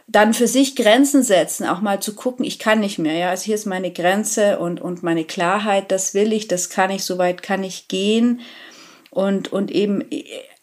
Dann 0.06 0.34
für 0.34 0.46
sich 0.46 0.76
Grenzen 0.76 1.22
setzen, 1.22 1.66
auch 1.66 1.80
mal 1.80 2.00
zu 2.00 2.14
gucken, 2.14 2.44
ich 2.44 2.58
kann 2.58 2.80
nicht 2.80 2.98
mehr, 2.98 3.14
ja, 3.14 3.30
also 3.30 3.44
hier 3.44 3.54
ist 3.54 3.66
meine 3.66 3.90
Grenze 3.90 4.58
und, 4.58 4.80
und 4.80 5.02
meine 5.02 5.24
Klarheit, 5.24 5.90
das 5.90 6.12
will 6.14 6.32
ich, 6.32 6.46
das 6.46 6.68
kann 6.68 6.90
ich, 6.90 7.04
soweit 7.04 7.42
kann 7.42 7.64
ich 7.64 7.88
gehen 7.88 8.40
und, 9.10 9.52
und 9.52 9.70
eben 9.70 10.04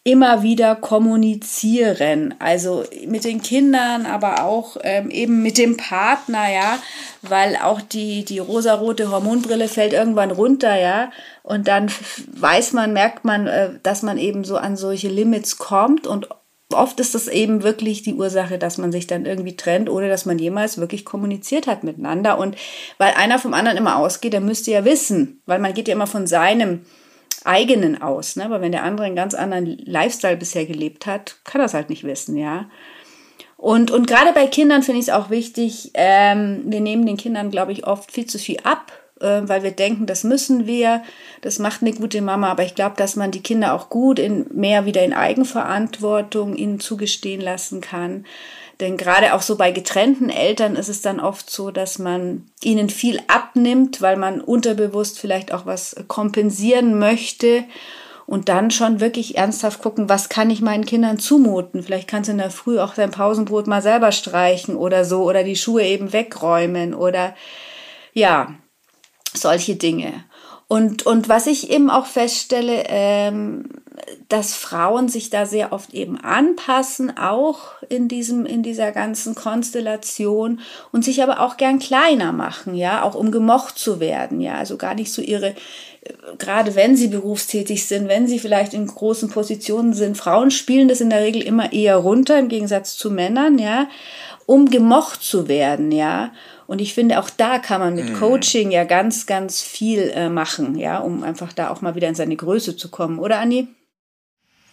immer 0.04 0.42
wieder 0.42 0.74
kommunizieren. 0.74 2.34
Also 2.38 2.84
mit 3.06 3.24
den 3.24 3.40
Kindern, 3.40 4.06
aber 4.06 4.44
auch 4.44 4.76
ähm, 4.82 5.10
eben 5.10 5.42
mit 5.42 5.58
dem 5.58 5.76
Partner, 5.76 6.50
ja, 6.52 6.78
weil 7.22 7.56
auch 7.56 7.80
die, 7.80 8.24
die 8.24 8.40
rosarote 8.40 9.10
Hormonbrille 9.10 9.68
fällt 9.68 9.92
irgendwann 9.92 10.32
runter, 10.32 10.78
ja. 10.78 11.12
Und 11.44 11.68
dann 11.68 11.90
weiß 12.32 12.72
man, 12.72 12.92
merkt 12.92 13.24
man, 13.24 13.46
äh, 13.46 13.70
dass 13.82 14.02
man 14.02 14.18
eben 14.18 14.44
so 14.44 14.56
an 14.56 14.76
solche 14.76 15.08
Limits 15.08 15.58
kommt 15.58 16.06
und 16.06 16.28
oft 16.74 17.00
ist 17.00 17.14
das 17.14 17.28
eben 17.28 17.62
wirklich 17.62 18.02
die 18.02 18.14
Ursache, 18.14 18.58
dass 18.58 18.78
man 18.78 18.92
sich 18.92 19.06
dann 19.06 19.26
irgendwie 19.26 19.56
trennt 19.56 19.88
oder 19.88 20.08
dass 20.08 20.26
man 20.26 20.38
jemals 20.38 20.78
wirklich 20.78 21.04
kommuniziert 21.04 21.66
hat 21.66 21.84
miteinander. 21.84 22.38
Und 22.38 22.56
weil 22.98 23.14
einer 23.14 23.38
vom 23.38 23.54
anderen 23.54 23.78
immer 23.78 23.96
ausgeht, 23.96 24.32
der 24.32 24.40
müsste 24.40 24.70
ja 24.70 24.84
wissen, 24.84 25.40
weil 25.46 25.58
man 25.58 25.74
geht 25.74 25.88
ja 25.88 25.94
immer 25.94 26.06
von 26.06 26.26
seinem 26.26 26.80
eigenen 27.44 28.00
aus. 28.00 28.36
Ne? 28.36 28.44
Aber 28.44 28.60
wenn 28.60 28.72
der 28.72 28.84
andere 28.84 29.06
einen 29.06 29.16
ganz 29.16 29.34
anderen 29.34 29.66
Lifestyle 29.66 30.36
bisher 30.36 30.66
gelebt 30.66 31.06
hat, 31.06 31.36
kann 31.44 31.60
das 31.60 31.74
halt 31.74 31.90
nicht 31.90 32.04
wissen, 32.04 32.36
ja. 32.36 32.68
Und, 33.56 33.92
und 33.92 34.08
gerade 34.08 34.32
bei 34.32 34.48
Kindern 34.48 34.82
finde 34.82 34.98
ich 34.98 35.06
es 35.06 35.14
auch 35.14 35.30
wichtig, 35.30 35.92
ähm, 35.94 36.62
wir 36.66 36.80
nehmen 36.80 37.06
den 37.06 37.16
Kindern, 37.16 37.52
glaube 37.52 37.70
ich, 37.70 37.86
oft 37.86 38.10
viel 38.10 38.26
zu 38.26 38.36
viel 38.36 38.58
ab, 38.64 38.90
äh, 39.22 39.48
weil 39.48 39.62
wir 39.62 39.70
denken, 39.70 40.06
das 40.06 40.24
müssen 40.24 40.66
wir, 40.66 41.02
das 41.40 41.58
macht 41.58 41.82
eine 41.82 41.92
gute 41.92 42.20
Mama. 42.20 42.50
Aber 42.50 42.64
ich 42.64 42.74
glaube, 42.74 42.96
dass 42.96 43.16
man 43.16 43.30
die 43.30 43.42
Kinder 43.42 43.74
auch 43.74 43.88
gut 43.88 44.18
in 44.18 44.46
mehr 44.52 44.84
wieder 44.84 45.02
in 45.04 45.12
Eigenverantwortung 45.12 46.54
ihnen 46.56 46.80
zugestehen 46.80 47.40
lassen 47.40 47.80
kann. 47.80 48.26
Denn 48.80 48.96
gerade 48.96 49.34
auch 49.34 49.42
so 49.42 49.56
bei 49.56 49.70
getrennten 49.70 50.28
Eltern 50.28 50.74
ist 50.74 50.88
es 50.88 51.02
dann 51.02 51.20
oft 51.20 51.50
so, 51.50 51.70
dass 51.70 51.98
man 51.98 52.48
ihnen 52.62 52.90
viel 52.90 53.20
abnimmt, 53.28 54.02
weil 54.02 54.16
man 54.16 54.40
unterbewusst 54.40 55.20
vielleicht 55.20 55.52
auch 55.54 55.66
was 55.66 55.94
kompensieren 56.08 56.98
möchte 56.98 57.64
und 58.26 58.48
dann 58.48 58.70
schon 58.70 59.00
wirklich 59.00 59.36
ernsthaft 59.36 59.82
gucken, 59.82 60.08
was 60.08 60.28
kann 60.28 60.50
ich 60.50 60.62
meinen 60.62 60.86
Kindern 60.86 61.18
zumuten? 61.18 61.82
Vielleicht 61.82 62.08
kannst 62.08 62.28
du 62.28 62.32
in 62.32 62.38
der 62.38 62.50
Früh 62.50 62.78
auch 62.80 62.94
dein 62.94 63.10
Pausenbrot 63.10 63.66
mal 63.66 63.82
selber 63.82 64.10
streichen 64.10 64.74
oder 64.74 65.04
so 65.04 65.22
oder 65.22 65.44
die 65.44 65.54
Schuhe 65.54 65.84
eben 65.84 66.12
wegräumen 66.12 66.94
oder 66.94 67.34
ja, 68.14 68.54
solche 69.34 69.76
Dinge. 69.76 70.12
Und, 70.68 71.04
und 71.04 71.28
was 71.28 71.46
ich 71.46 71.70
eben 71.70 71.90
auch 71.90 72.06
feststelle, 72.06 72.84
ähm, 72.88 73.64
dass 74.28 74.54
Frauen 74.54 75.08
sich 75.08 75.28
da 75.28 75.44
sehr 75.44 75.72
oft 75.72 75.92
eben 75.92 76.18
anpassen, 76.18 77.16
auch 77.16 77.82
in 77.88 78.08
diesem, 78.08 78.46
in 78.46 78.62
dieser 78.62 78.90
ganzen 78.90 79.34
Konstellation 79.34 80.60
und 80.90 81.04
sich 81.04 81.22
aber 81.22 81.40
auch 81.40 81.56
gern 81.58 81.78
kleiner 81.78 82.32
machen, 82.32 82.74
ja, 82.74 83.02
auch 83.02 83.14
um 83.14 83.30
gemocht 83.30 83.78
zu 83.78 84.00
werden, 84.00 84.40
ja, 84.40 84.54
also 84.54 84.78
gar 84.78 84.94
nicht 84.94 85.12
so 85.12 85.20
ihre, 85.20 85.54
gerade 86.38 86.74
wenn 86.74 86.96
sie 86.96 87.08
berufstätig 87.08 87.86
sind, 87.86 88.08
wenn 88.08 88.26
sie 88.26 88.38
vielleicht 88.38 88.72
in 88.74 88.86
großen 88.86 89.28
Positionen 89.28 89.92
sind, 89.92 90.16
Frauen 90.16 90.50
spielen 90.50 90.88
das 90.88 91.00
in 91.00 91.10
der 91.10 91.20
Regel 91.20 91.42
immer 91.42 91.72
eher 91.72 91.96
runter, 91.96 92.38
im 92.38 92.48
Gegensatz 92.48 92.96
zu 92.96 93.10
Männern, 93.10 93.58
ja, 93.58 93.88
um 94.46 94.70
gemocht 94.70 95.22
zu 95.22 95.48
werden, 95.48 95.92
ja. 95.92 96.32
Und 96.66 96.80
ich 96.80 96.94
finde, 96.94 97.18
auch 97.18 97.30
da 97.30 97.58
kann 97.58 97.80
man 97.80 97.94
mit 97.94 98.10
mhm. 98.10 98.18
Coaching 98.18 98.70
ja 98.70 98.84
ganz, 98.84 99.26
ganz 99.26 99.62
viel 99.62 100.12
äh, 100.14 100.28
machen, 100.28 100.78
ja, 100.78 100.98
um 100.98 101.22
einfach 101.22 101.52
da 101.52 101.70
auch 101.70 101.80
mal 101.80 101.94
wieder 101.94 102.08
in 102.08 102.14
seine 102.14 102.36
Größe 102.36 102.76
zu 102.76 102.90
kommen, 102.90 103.18
oder 103.18 103.38
Anni? 103.38 103.68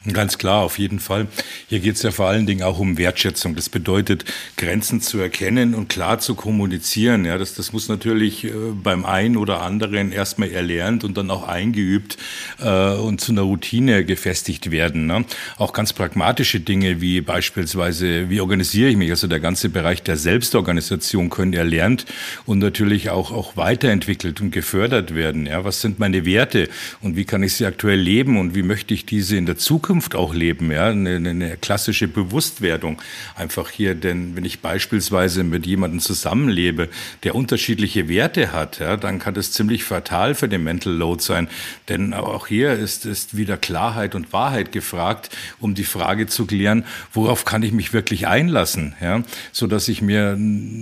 Ganz 0.07 0.37
klar, 0.37 0.61
auf 0.61 0.79
jeden 0.79 1.01
Fall. 1.01 1.27
Hier 1.67 1.81
geht 1.81 1.97
es 1.97 2.03
ja 2.03 2.11
vor 2.11 2.27
allen 2.27 2.45
Dingen 2.45 2.63
auch 2.63 2.79
um 2.79 2.97
Wertschätzung. 2.97 3.55
Das 3.55 3.67
bedeutet, 3.67 4.23
Grenzen 4.55 5.01
zu 5.01 5.19
erkennen 5.19 5.75
und 5.75 5.89
klar 5.89 6.19
zu 6.19 6.35
kommunizieren. 6.35 7.25
Ja, 7.25 7.37
das, 7.37 7.53
das 7.53 7.73
muss 7.73 7.89
natürlich 7.89 8.45
äh, 8.45 8.51
beim 8.81 9.03
einen 9.03 9.35
oder 9.35 9.61
anderen 9.61 10.13
erstmal 10.13 10.51
erlernt 10.51 11.03
und 11.03 11.17
dann 11.17 11.29
auch 11.29 11.45
eingeübt 11.45 12.17
äh, 12.61 12.93
und 12.93 13.19
zu 13.19 13.33
einer 13.33 13.41
Routine 13.41 14.05
gefestigt 14.05 14.71
werden. 14.71 15.05
Ne? 15.05 15.25
Auch 15.57 15.73
ganz 15.73 15.91
pragmatische 15.91 16.61
Dinge 16.61 17.01
wie 17.01 17.19
beispielsweise, 17.19 18.29
wie 18.29 18.39
organisiere 18.39 18.91
ich 18.91 18.95
mich? 18.95 19.09
Also 19.09 19.27
der 19.27 19.41
ganze 19.41 19.67
Bereich 19.67 20.01
der 20.01 20.15
Selbstorganisation 20.15 21.29
können 21.29 21.51
erlernt 21.51 22.05
und 22.45 22.59
natürlich 22.59 23.09
auch, 23.09 23.33
auch 23.33 23.57
weiterentwickelt 23.57 24.39
und 24.39 24.51
gefördert 24.51 25.13
werden. 25.13 25.45
Ja, 25.45 25.65
was 25.65 25.81
sind 25.81 25.99
meine 25.99 26.25
Werte 26.25 26.69
und 27.01 27.17
wie 27.17 27.25
kann 27.25 27.43
ich 27.43 27.55
sie 27.55 27.65
aktuell 27.65 27.99
leben 27.99 28.39
und 28.39 28.55
wie 28.55 28.63
möchte 28.63 28.93
ich 28.93 29.05
diese 29.05 29.35
in 29.35 29.45
der 29.45 29.57
Zukunft 29.57 29.88
Zukunft 29.89 30.13
auch 30.13 30.35
leben, 30.35 30.71
ja, 30.71 30.89
eine, 30.89 31.15
eine 31.15 31.57
klassische 31.57 32.07
Bewusstwerdung. 32.07 33.01
Einfach 33.35 33.71
hier, 33.71 33.95
denn 33.95 34.35
wenn 34.35 34.45
ich 34.45 34.59
beispielsweise 34.59 35.43
mit 35.43 35.65
jemandem 35.65 35.99
zusammenlebe, 35.99 36.89
der 37.23 37.33
unterschiedliche 37.33 38.07
Werte 38.07 38.51
hat, 38.51 38.77
ja, 38.77 38.97
dann 38.97 39.17
kann 39.17 39.33
das 39.33 39.51
ziemlich 39.51 39.83
fatal 39.83 40.35
für 40.35 40.47
den 40.47 40.63
Mental 40.63 40.93
Load 40.93 41.23
sein, 41.23 41.47
denn 41.87 42.13
auch 42.13 42.45
hier 42.45 42.73
ist, 42.73 43.07
ist 43.07 43.35
wieder 43.35 43.57
Klarheit 43.57 44.13
und 44.13 44.31
Wahrheit 44.31 44.71
gefragt, 44.71 45.35
um 45.59 45.73
die 45.73 45.83
Frage 45.83 46.27
zu 46.27 46.45
klären, 46.45 46.85
worauf 47.11 47.43
kann 47.43 47.63
ich 47.63 47.71
mich 47.71 47.91
wirklich 47.91 48.27
einlassen, 48.27 48.93
ja, 49.01 49.23
so 49.51 49.65
dass 49.65 49.87
ich 49.87 50.03
mir, 50.03 50.37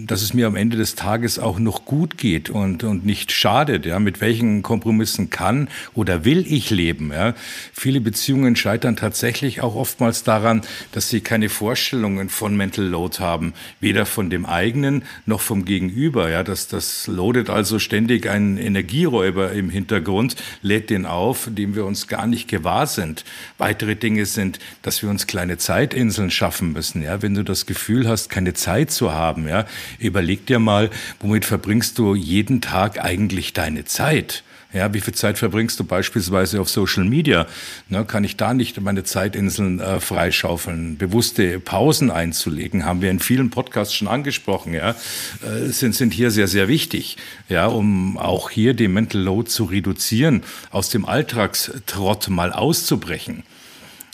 dass 0.06 0.22
es 0.22 0.34
mir 0.34 0.48
am 0.48 0.58
Ende 0.58 0.76
des 0.76 0.96
Tages 0.96 1.40
auch 1.40 1.60
noch 1.60 1.86
gut 1.86 2.18
geht 2.18 2.50
und, 2.50 2.84
und 2.84 3.06
nicht 3.06 3.32
schadet, 3.32 3.86
ja, 3.86 4.00
mit 4.00 4.20
welchen 4.20 4.64
Kompromissen 4.64 5.30
kann 5.30 5.70
oder 5.94 6.26
will 6.26 6.46
ich 6.46 6.72
leben, 6.72 7.14
ja. 7.14 7.36
Viele 7.72 8.02
Beziehungen 8.02 8.58
scheitern 8.58 8.97
tatsächlich 8.98 9.62
auch 9.62 9.76
oftmals 9.76 10.24
daran, 10.24 10.62
dass 10.92 11.10
sie 11.10 11.22
keine 11.22 11.50
Vorstellungen 11.50 12.30
von 12.30 12.58
Mental 12.58 12.86
Load 12.86 13.20
haben, 13.20 13.54
weder 13.80 14.06
von 14.06 14.30
dem 14.30 14.46
eigenen 14.46 15.04
noch 15.26 15.42
vom 15.42 15.64
Gegenüber. 15.64 16.30
Ja, 16.30 16.44
das, 16.44 16.68
das 16.68 17.08
loadet 17.08 17.50
also 17.50 17.80
ständig 17.80 18.30
einen 18.30 18.58
Energieräuber 18.58 19.54
im 19.54 19.70
Hintergrund, 19.70 20.36
lädt 20.62 20.90
den 20.90 21.06
auf, 21.06 21.48
dem 21.52 21.76
wir 21.76 21.86
uns 21.86 22.08
gar 22.08 22.28
nicht 22.28 22.48
gewahr 22.48 22.88
sind. 22.88 23.24
Weitere 23.58 23.96
Dinge 23.96 24.26
sind, 24.26 24.60
dass 24.82 25.02
wir 25.02 25.10
uns 25.10 25.28
kleine 25.28 25.58
Zeitinseln 25.58 26.32
schaffen 26.32 26.74
müssen. 26.74 27.02
Ja, 27.02 27.22
wenn 27.22 27.34
du 27.34 27.44
das 27.44 27.66
Gefühl 27.66 28.08
hast, 28.08 28.30
keine 28.30 28.54
Zeit 28.54 28.92
zu 28.92 29.14
haben, 29.14 29.48
ja, 29.48 29.66
überleg 30.00 30.46
dir 30.46 30.60
mal, 30.60 30.90
womit 31.20 31.46
verbringst 31.46 31.98
du 31.98 32.16
jeden 32.16 32.62
Tag 32.62 33.04
eigentlich 33.04 33.54
deine 33.54 33.86
Zeit? 33.86 34.44
Ja, 34.74 34.94
wie 34.94 35.00
viel 35.00 35.14
Zeit 35.14 35.38
verbringst 35.38 35.80
du 35.80 35.86
beispielsweise 35.86 36.60
auf 36.60 36.70
Social 36.70 37.06
Media? 37.06 37.48
Ne, 37.88 38.04
kann 38.04 38.26
ich 38.26 38.36
da 38.36 38.54
nicht 38.54 38.80
meine 38.82 39.06
Zeitinseln 39.06 39.80
äh, 39.80 40.02
freischaufeln? 40.02 40.98
Bewusste 40.98 41.60
Pausen 41.60 42.12
einzulegen, 42.12 42.84
haben 42.84 43.02
wir 43.02 43.10
in 43.10 43.20
vielen 43.20 43.50
Podcasts 43.50 43.94
schon 43.94 44.10
angesprochen, 44.10 44.74
ja, 44.74 44.90
äh, 44.90 45.70
sind, 45.70 45.96
sind 45.96 46.14
hier 46.14 46.32
sehr, 46.32 46.50
sehr 46.50 46.68
wichtig, 46.68 47.16
ja, 47.48 47.68
um 47.68 48.18
auch 48.18 48.50
hier 48.50 48.74
den 48.74 48.92
Mental 48.92 49.22
Load 49.22 49.50
zu 49.50 49.64
reduzieren, 49.64 50.44
aus 50.70 50.90
dem 50.90 51.06
Alltagstrott 51.06 52.28
mal 52.28 52.52
auszubrechen. 52.52 53.44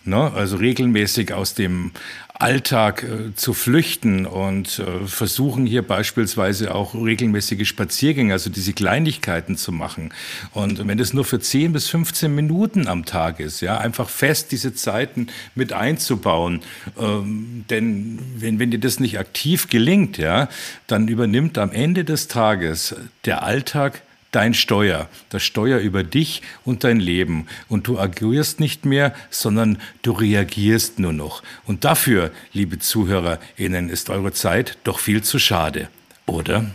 Ne? 0.06 0.32
Also 0.34 0.58
regelmäßig 0.58 1.34
aus 1.34 1.54
dem 1.54 1.92
Alltag 2.34 3.04
äh, 3.04 3.36
zu 3.36 3.54
flüchten 3.54 4.26
und 4.26 4.80
äh, 4.80 5.08
versuchen 5.08 5.66
hier 5.66 5.82
beispielsweise 5.82 6.76
auch 6.76 6.94
regelmäßige 6.94 7.68
Spaziergänge, 7.68 8.34
also 8.34 8.50
diese 8.50 8.74
Kleinigkeiten 8.74 9.56
zu 9.56 9.72
machen. 9.72 10.14
Und 10.52 10.86
wenn 10.86 11.00
es 11.00 11.14
nur 11.14 11.24
für 11.24 11.40
10 11.40 11.72
bis 11.72 11.88
15 11.88 12.34
Minuten 12.34 12.88
am 12.88 13.06
Tag 13.06 13.40
ist, 13.40 13.62
ja, 13.62 13.78
einfach 13.78 14.10
fest 14.10 14.52
diese 14.52 14.74
Zeiten 14.74 15.28
mit 15.56 15.74
einzubauen. 15.74 16.62
Ähm, 17.00 17.64
denn 17.70 18.20
wenn, 18.36 18.60
wenn 18.60 18.72
dir 18.72 18.80
das 18.80 19.00
nicht 19.00 19.20
aktiv 19.20 19.70
gelingt, 19.70 20.18
ja, 20.18 20.50
dann 20.88 21.08
übernimmt 21.08 21.58
am 21.58 21.72
Ende 21.72 22.04
des 22.04 22.28
Tages 22.28 22.96
der 23.26 23.44
Alltag 23.44 24.02
dein 24.34 24.54
Steuer, 24.54 25.08
das 25.30 25.44
Steuer 25.44 25.80
über 25.80 26.04
dich 26.04 26.42
und 26.66 26.84
dein 26.84 27.00
Leben. 27.00 27.48
Und 27.70 27.88
du 27.88 27.98
agierst 27.98 28.60
nicht 28.60 28.86
mehr, 28.86 29.14
sondern 29.30 29.80
du 30.02 30.12
reagierst 30.12 31.00
nur 31.00 31.14
noch. 31.14 31.42
Und 31.66 31.86
dafür, 31.86 32.32
liebe 32.52 32.80
ZuhörerInnen, 32.80 33.90
ist 33.90 34.10
eure 34.10 34.34
Zeit 34.34 34.78
doch 34.84 35.00
viel 35.00 35.24
zu 35.24 35.40
schade, 35.40 35.88
oder? 36.26 36.66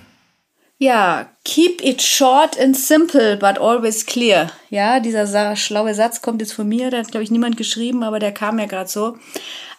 Ja, 0.81 1.29
keep 1.45 1.83
it 1.83 2.01
short 2.01 2.59
and 2.61 2.77
simple, 2.77 3.37
but 3.37 3.59
always 3.59 4.07
clear. 4.07 4.53
Ja, 4.71 5.01
dieser 5.01 5.57
schlaue 5.57 5.93
Satz 5.93 6.23
kommt 6.23 6.41
jetzt 6.41 6.53
von 6.53 6.69
mir, 6.69 6.91
der 6.91 7.01
hat, 7.01 7.11
glaube 7.11 7.25
ich, 7.25 7.33
niemand 7.33 7.57
geschrieben, 7.57 8.05
aber 8.05 8.21
der 8.21 8.33
kam 8.33 8.57
mir 8.57 8.69
gerade 8.69 8.89
so. 8.89 9.19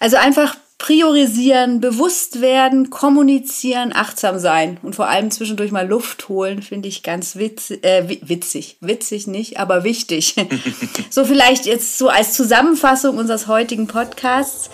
Also 0.01 0.17
einfach 0.17 0.57
priorisieren, 0.79 1.81
bewusst 1.81 2.39
werden, 2.41 2.89
kommunizieren, 2.89 3.91
achtsam 3.93 4.39
sein 4.39 4.77
und 4.81 4.95
vor 4.95 5.09
allem 5.09 5.29
zwischendurch 5.29 5.71
mal 5.71 5.87
Luft 5.87 6.29
holen, 6.29 6.61
finde 6.61 6.87
ich 6.87 7.03
ganz 7.03 7.35
witzig, 7.35 7.83
äh, 7.83 8.17
witzig, 8.21 8.77
witzig 8.79 9.27
nicht, 9.27 9.59
aber 9.59 9.83
wichtig. 9.83 10.35
so 11.09 11.25
vielleicht 11.25 11.65
jetzt 11.65 11.97
so 11.97 12.07
als 12.07 12.33
Zusammenfassung 12.33 13.17
unseres 13.17 13.47
heutigen 13.47 13.87
Podcasts. 13.87 14.71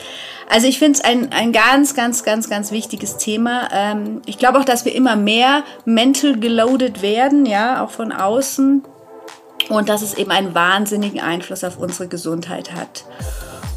Also 0.48 0.68
ich 0.68 0.78
finde 0.78 1.00
es 1.00 1.04
ein, 1.04 1.32
ein 1.32 1.52
ganz, 1.52 1.96
ganz, 1.96 2.24
ganz, 2.24 2.50
ganz 2.50 2.72
wichtiges 2.72 3.18
Thema. 3.18 3.68
Ähm, 3.74 4.22
ich 4.28 4.38
glaube 4.38 4.60
auch, 4.60 4.65
dass 4.65 4.86
wir 4.86 4.94
immer 4.94 5.15
mehr 5.15 5.63
mental 5.86 6.39
geloaded 6.39 7.02
werden, 7.02 7.48
ja, 7.48 7.84
auch 7.84 7.89
von 7.89 8.12
außen. 8.12 8.84
Und 9.70 9.89
dass 9.89 10.04
es 10.04 10.13
eben 10.13 10.30
einen 10.30 10.54
wahnsinnigen 10.54 11.20
Einfluss 11.20 11.63
auf 11.63 11.80
unsere 11.80 12.08
Gesundheit 12.08 12.74
hat. 12.74 13.06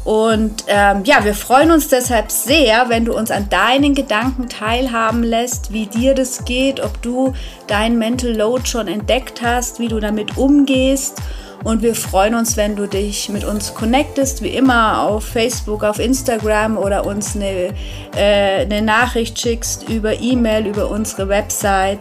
Und 0.05 0.63
ähm, 0.67 1.03
ja, 1.03 1.23
wir 1.23 1.33
freuen 1.33 1.71
uns 1.71 1.89
deshalb 1.89 2.31
sehr, 2.31 2.89
wenn 2.89 3.05
du 3.05 3.15
uns 3.15 3.31
an 3.31 3.49
deinen 3.49 3.93
Gedanken 3.93 4.47
teilhaben 4.47 5.23
lässt, 5.23 5.73
wie 5.73 5.87
dir 5.87 6.15
das 6.15 6.45
geht, 6.45 6.79
ob 6.79 7.01
du 7.01 7.33
dein 7.67 7.99
Mental 7.99 8.31
Load 8.31 8.65
schon 8.65 8.87
entdeckt 8.87 9.41
hast, 9.41 9.79
wie 9.79 9.87
du 9.87 9.99
damit 9.99 10.37
umgehst. 10.37 11.21
Und 11.63 11.81
wir 11.81 11.93
freuen 11.93 12.35
uns, 12.35 12.55
wenn 12.55 12.77
du 12.77 12.87
dich 12.87 13.27
mit 13.27 13.43
uns 13.43 13.73
connectest, 13.75 14.41
wie 14.41 14.49
immer 14.55 15.01
auf 15.01 15.25
Facebook, 15.25 15.83
auf 15.83 15.99
Instagram 15.99 16.77
oder 16.77 17.05
uns 17.05 17.35
eine, 17.35 17.73
äh, 18.15 18.61
eine 18.61 18.81
Nachricht 18.81 19.37
schickst 19.37 19.89
über 19.89 20.19
E-Mail, 20.19 20.67
über 20.67 20.89
unsere 20.89 21.27
Website. 21.27 21.99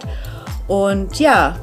Und 0.69 1.19
ja, 1.19 1.57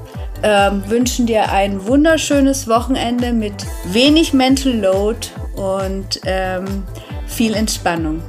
ähm, 0.43 0.83
wünschen 0.87 1.25
dir 1.25 1.51
ein 1.51 1.87
wunderschönes 1.87 2.67
Wochenende 2.67 3.31
mit 3.31 3.65
wenig 3.85 4.33
Mental 4.33 4.73
Load 4.73 5.29
und 5.55 6.21
ähm, 6.25 6.83
viel 7.27 7.53
Entspannung. 7.53 8.21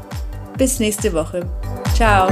Bis 0.56 0.78
nächste 0.78 1.12
Woche. 1.12 1.46
Ciao. 1.94 2.28